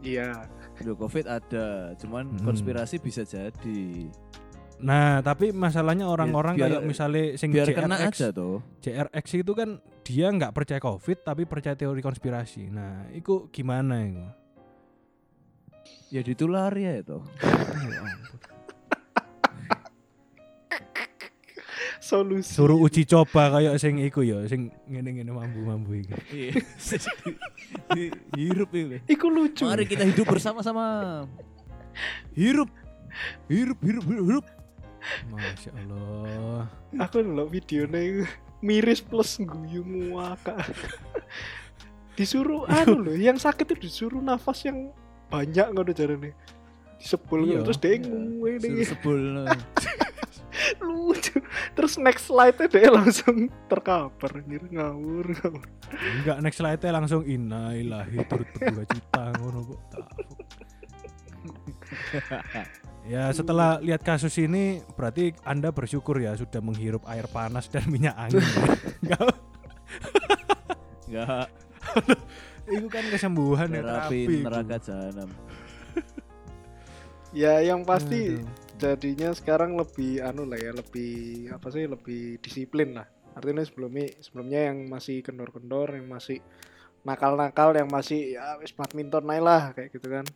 [0.00, 0.48] iya
[0.80, 2.40] Aduh, Covid ada, cuman Hmm.
[2.40, 4.08] konspirasi bisa jadi.
[4.80, 8.64] Nah, tapi masalahnya orang-orang biar- kayak misalnya sing Biar kena JRX, aja tuh.
[8.80, 9.68] JRX itu kan
[10.02, 12.72] dia nggak percaya COVID tapi percaya teori konspirasi.
[12.72, 14.24] Nah, itu gimana itu?
[16.10, 17.18] Ya ditulari ya itu.
[17.90, 18.38] Ya ampun.
[22.00, 26.16] solusi Suruh uji coba kayak sing iku ya, sing ngene-ngene mambu-mambu iki.
[26.32, 26.52] Iya.
[28.34, 28.98] Hirup itu.
[29.06, 31.22] iku lucu Mari kita hidup bersama-sama.
[32.34, 32.66] Hirup.
[33.46, 34.46] Hirup, hirup, hirup, hirup.
[35.28, 36.68] Masya Allah.
[36.98, 38.28] aku ndelok videonya
[38.60, 40.60] miris plus guyu ngakak
[42.14, 44.92] disuruh anu loh yang sakit itu disuruh nafas yang
[45.28, 46.36] banyak ngono jarane
[47.00, 47.64] disebul Iya.
[47.64, 47.96] terus dia
[48.60, 49.20] Suruh sebul.
[50.84, 51.40] lucu
[51.72, 55.64] terus next slide dia langsung terkapar anjir ngawur ngawur
[56.20, 59.80] Enggak next slide langsung inna ilahi turut berduka cita ngono kok.
[63.08, 68.14] Ya setelah lihat kasus ini berarti Anda bersyukur ya sudah menghirup air panas dan minyak
[68.14, 68.44] angin.
[69.02, 69.32] Enggak,
[71.08, 71.46] Enggak.
[72.70, 75.30] itu kan kesembuhan ya Terapi neraka jahanam.
[77.34, 78.46] ya yang pasti Aduh.
[78.78, 84.70] jadinya sekarang lebih anu lah ya lebih apa sih lebih disiplin lah artinya sebelumnya sebelumnya
[84.70, 86.42] yang masih kendor-kendor yang masih
[87.06, 90.26] nakal-nakal yang masih ya wis badminton aja lah kayak gitu kan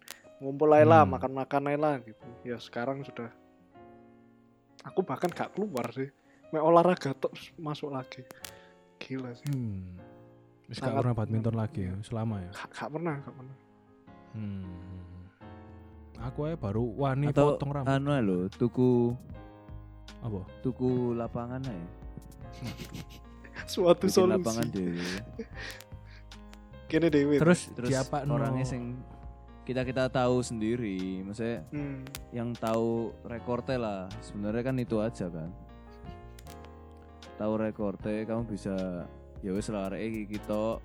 [0.45, 1.11] ngumpul lah Hmm.
[1.11, 3.33] makan-makan aja lah gitu ya sekarang sudah
[4.83, 6.13] aku bahkan gak keluar sih
[6.51, 8.21] main olahraga terus masuk lagi
[8.99, 9.97] gila sih Hmm.
[10.65, 12.51] Wis gak Sangat- pernah badminton lagi ya selama ya.
[12.51, 13.57] gak, gak pernah gak pernah
[14.35, 14.67] Hmm.
[16.21, 17.91] Aku aja baru wani Atau potong rambut.
[17.91, 19.15] anu lo, tuku
[20.21, 20.41] Apa?
[20.61, 21.87] tuku lapangan aja.
[23.67, 25.05] suatu Bikin solusi lapangan dewe.
[26.87, 28.99] kene dewe Terus, Terus siapa orangnya sing
[29.65, 32.31] kita kita tahu sendiri, maksudnya hmm.
[32.37, 34.07] yang tahu rekorte lah.
[34.21, 35.51] Sebenarnya kan itu aja kan.
[37.35, 39.09] Tahu rekorte, kamu bisa
[39.45, 40.81] ya wis lah arek kita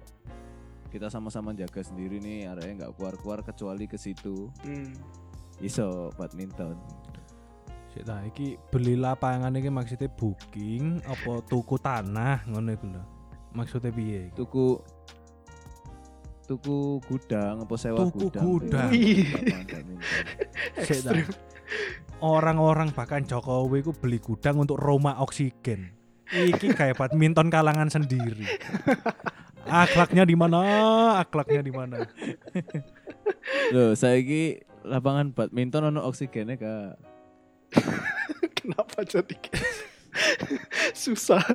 [0.92, 4.92] kita sama-sama jaga sendiri nih arek nggak keluar-keluar kecuali ke situ Hmm.
[5.64, 6.76] iso badminton
[7.90, 13.02] Sik ta iki beli lapangan iki maksudnya booking apa tuku tanah ngono iku lho.
[13.58, 14.30] Maksudnya piye?
[14.30, 14.38] iki?
[14.38, 14.78] tuku
[16.50, 18.90] tuku gudang apa sewa Tuku gudang gudang.
[20.90, 21.14] Ta.
[22.26, 25.94] Orang-orang bahkan Jokowi ku beli gudang untuk Roma oksigen.
[26.30, 28.50] Iki kayak badminton kalangan sendiri.
[29.70, 30.62] Akhlaknya di mana?
[31.22, 32.02] Akhlaknya di mana?
[33.74, 36.98] Loh, saiki lapangan badminton ono oksigennya kak.
[38.58, 39.38] Kenapa jadi
[40.98, 41.46] susah?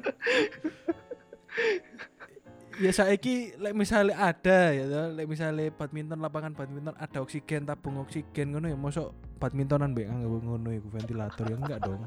[2.82, 8.02] Ya saiki lek misalnya ada ya toh, lek misalnya badminton lapangan badminton ada oksigen tabung
[8.02, 12.02] oksigen ngono ya mosok badmintonan mbek nganggo ngono iku ventilator ya enggak dong.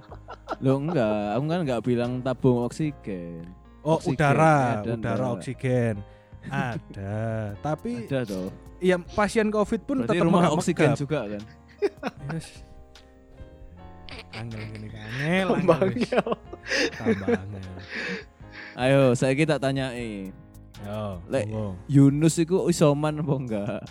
[0.60, 3.48] Loh enggak, aku kan enggak bilang tabung oksigen.
[3.88, 5.36] Oh, Oksigen, udara, ada udara enggak?
[5.40, 5.96] oksigen.
[6.48, 7.16] Ada,
[7.64, 8.52] tapi Ada toh.
[8.84, 11.42] ya pasien Covid pun Berarti tetap rumah oksigen juga kan.
[12.36, 12.48] Yes.
[14.36, 15.08] Angel gini kan.
[15.24, 15.48] Angel,
[15.80, 16.28] angel.
[17.00, 17.76] Tambah angel.
[18.78, 20.30] Ayo, saya tanyai.
[20.86, 21.74] Yo, Lek- monggo.
[21.90, 23.82] Yunus iku isoman apa enggak?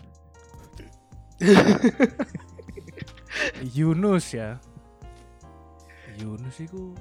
[3.74, 4.56] Yunus ya.
[6.16, 6.96] Yunus iku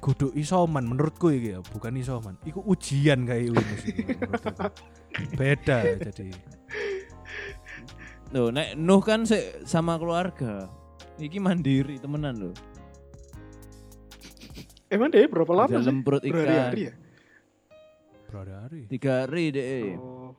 [0.00, 2.34] kudu isoman menurutku iki ya, bukan isoman.
[2.42, 4.50] Iku ujian kayak Yunus iku menurutku.
[5.36, 6.28] Beda jadi.
[8.30, 10.66] Loh, nek Nuh kan se- sama keluarga.
[11.20, 12.54] Iki mandiri temenan loh.
[14.90, 15.76] Emang deh berapa lama sih?
[15.78, 16.34] Dalam perut ikan.
[16.34, 16.92] Berhari-hari ya?
[18.30, 18.86] Berapa hari?
[18.86, 19.98] Tiga hari deh.
[19.98, 20.30] Oh.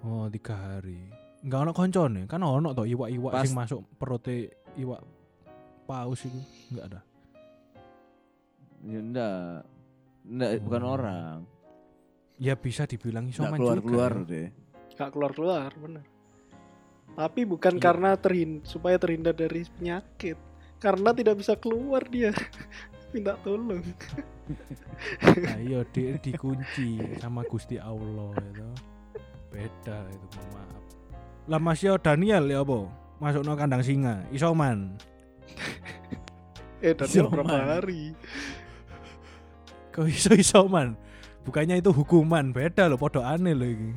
[0.00, 0.96] Oh, tiga hari.
[1.44, 4.36] Enggak ono koncone, kan ono to iwak-iwak Pas- sing masuk perute
[4.74, 5.04] iwak
[5.84, 6.40] paus iku.
[6.72, 7.00] Enggak ada.
[8.82, 9.58] Ya enggak.
[10.24, 10.94] Enggak, bukan Oh.
[10.96, 11.36] orang.
[12.40, 14.24] Ya bisa dibilang Enggak isoman keluar-keluar juga.
[14.24, 14.30] ya.
[14.32, 14.48] deh.
[14.94, 16.04] Gak keluar-keluar, bener.
[17.14, 17.82] Tapi bukan Iya.
[17.82, 20.38] karena terhin supaya terhindar dari penyakit.
[20.78, 22.32] Karena tidak bisa keluar dia.
[23.14, 23.78] Minta tolong.
[25.38, 28.68] Nah, iya di, dikunci sama Gusti Allah itu.
[29.54, 30.82] Beda itu mohon maaf.
[31.46, 32.90] Lah Mas Yo Daniel ya apa?
[33.22, 34.98] Masuk no kandang singa, isoman.
[36.84, 37.32] Eh, dan Isoman.
[37.32, 38.12] berapa hari?
[39.94, 40.98] Kok iso isoman?
[41.46, 43.94] Bukannya itu hukuman, beda loh, podo aneh loh ini.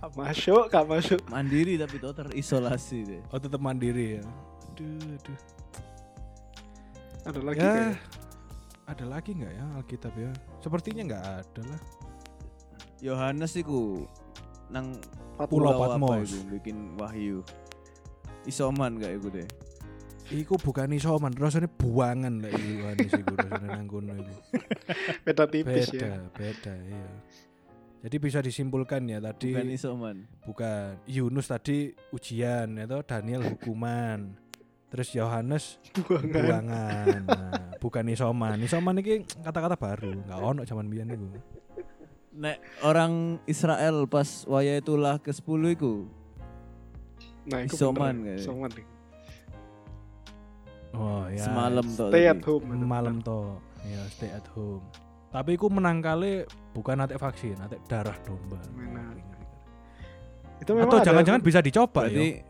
[0.00, 1.20] Gak masuk, gak masuk.
[1.28, 3.22] Mandiri tapi tuh terisolasi deh.
[3.30, 4.24] Oh tetap mandiri ya.
[4.72, 5.59] Aduh, aduh.
[7.20, 7.96] Ada lagi Ya, kayak
[8.86, 10.30] ada lagi nggak ya Alkitab ya?
[10.58, 11.80] Sepertinya nggak ada lah.
[13.00, 14.04] Yohanes iku
[14.68, 14.98] nang
[15.40, 16.36] Pulau pulau Patmos.
[16.52, 17.40] bikin wahyu.
[18.44, 19.48] Isoman gak iku deh.
[20.30, 24.34] Iku bukan isoman, rasanya buangan lah iku Yohanes iku rasanya nang kono iku.
[25.24, 26.20] beda tipis Beda, ya.
[26.30, 27.08] beda, iya.
[28.00, 30.16] Jadi bisa disimpulkan ya tadi Bukan isoman.
[30.44, 34.36] bukan Yunus tadi ujian atau Daniel hukuman.
[34.90, 35.64] Terus Yohanes
[36.02, 36.34] Buangan.
[36.34, 37.20] buangan.
[37.30, 38.58] Nah, bukan isoman.
[38.58, 41.26] Isoman ini kata-kata baru, nggak ono zaman biyen iku.
[42.30, 46.06] Nek orang Israel pas waya itulah ke 10 iku
[47.46, 48.26] Nah, itu Isoman bener.
[48.36, 48.40] kayak.
[48.44, 48.86] Isoman nih.
[50.90, 51.44] Oh ya.
[51.46, 52.10] semalam tuh.
[52.10, 52.64] Stay at home.
[52.66, 53.40] itu malam to.
[53.86, 54.84] Ya stay at home.
[55.30, 56.42] Tapi iku menang kali
[56.74, 58.58] bukan nanti vaksin, nanti darah domba.
[58.74, 59.14] Benar.
[60.60, 62.42] Itu memang Atau jangan-jangan bisa dicoba Berarti ya.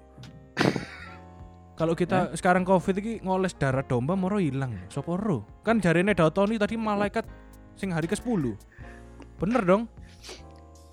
[1.80, 4.76] Kalau kita sekarang covid ini ngoles darah domba moro hilang.
[4.86, 5.48] Sopo ro?
[5.64, 7.24] Kan jarine Dautoni tadi malaikat
[7.72, 8.52] sing hari ke-10.
[9.40, 9.82] Bener dong?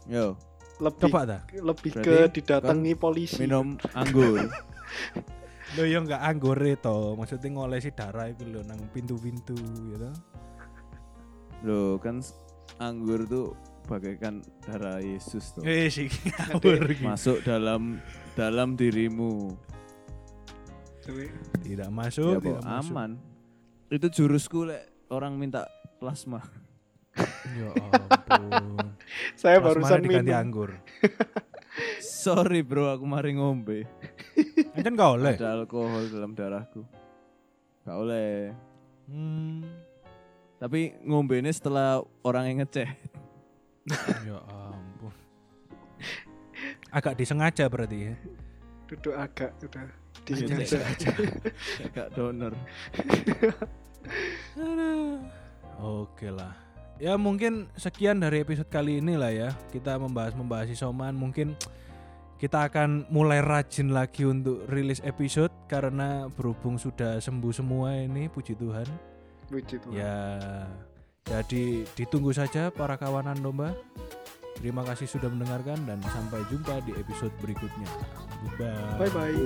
[0.07, 0.39] yo
[0.79, 1.41] lebih Coba dah.
[1.51, 3.43] lebih ke Berarti didatangi polisi.
[3.43, 4.39] minum anggur.
[5.75, 9.51] Lo ya enggak anggore to, maksudnya ngolesi darah itu lho nang pintu-pintu
[9.83, 10.07] gitu.
[11.61, 12.31] Loh kan s-
[12.79, 13.51] anggur tuh
[13.83, 15.67] bagaikan darah Yesus tuh.
[15.67, 16.07] Eh sih.
[17.03, 17.99] Masuk dalam
[18.31, 19.59] dalam dirimu.
[21.07, 22.91] Tidak Ya, masuk, kok tidak masuk.
[22.91, 23.11] aman.
[23.87, 25.65] Itu jurusku lek orang minta
[25.97, 26.43] plasma.
[27.57, 28.93] Ya ampun.
[29.33, 30.37] Saya barusan diganti minum.
[30.37, 30.69] anggur.
[32.03, 33.87] Sorry bro, aku mari ngombe.
[34.75, 35.33] Ancan gak oleh.
[35.33, 36.85] Ada alkohol dalam darahku.
[37.81, 38.53] Gak oleh.
[39.09, 39.65] Hmm.
[40.59, 42.89] Tapi ngombe ini setelah orang yang ngecek.
[44.21, 45.15] Ya ampun.
[46.91, 48.15] Agak disengaja berarti ya.
[48.85, 49.87] Duduk agak udah
[50.33, 51.11] Aja.
[51.93, 52.53] Gak donor.
[55.77, 56.53] Oke lah.
[56.97, 59.49] Ya mungkin sekian dari episode kali ini lah ya.
[59.69, 61.13] Kita membahas-membahas isoman.
[61.13, 61.53] Mungkin
[62.37, 68.53] kita akan mulai rajin lagi untuk rilis episode karena berhubung sudah sembuh semua ini, puji
[68.57, 68.85] Tuhan.
[69.49, 69.93] Puji Tuhan.
[69.93, 70.25] Ya
[71.27, 73.75] Jadi ditunggu saja para kawanan domba.
[74.57, 77.89] Terima kasih sudah mendengarkan dan sampai jumpa di episode berikutnya.
[78.57, 79.05] Goodbye.
[79.05, 79.37] Bye bye.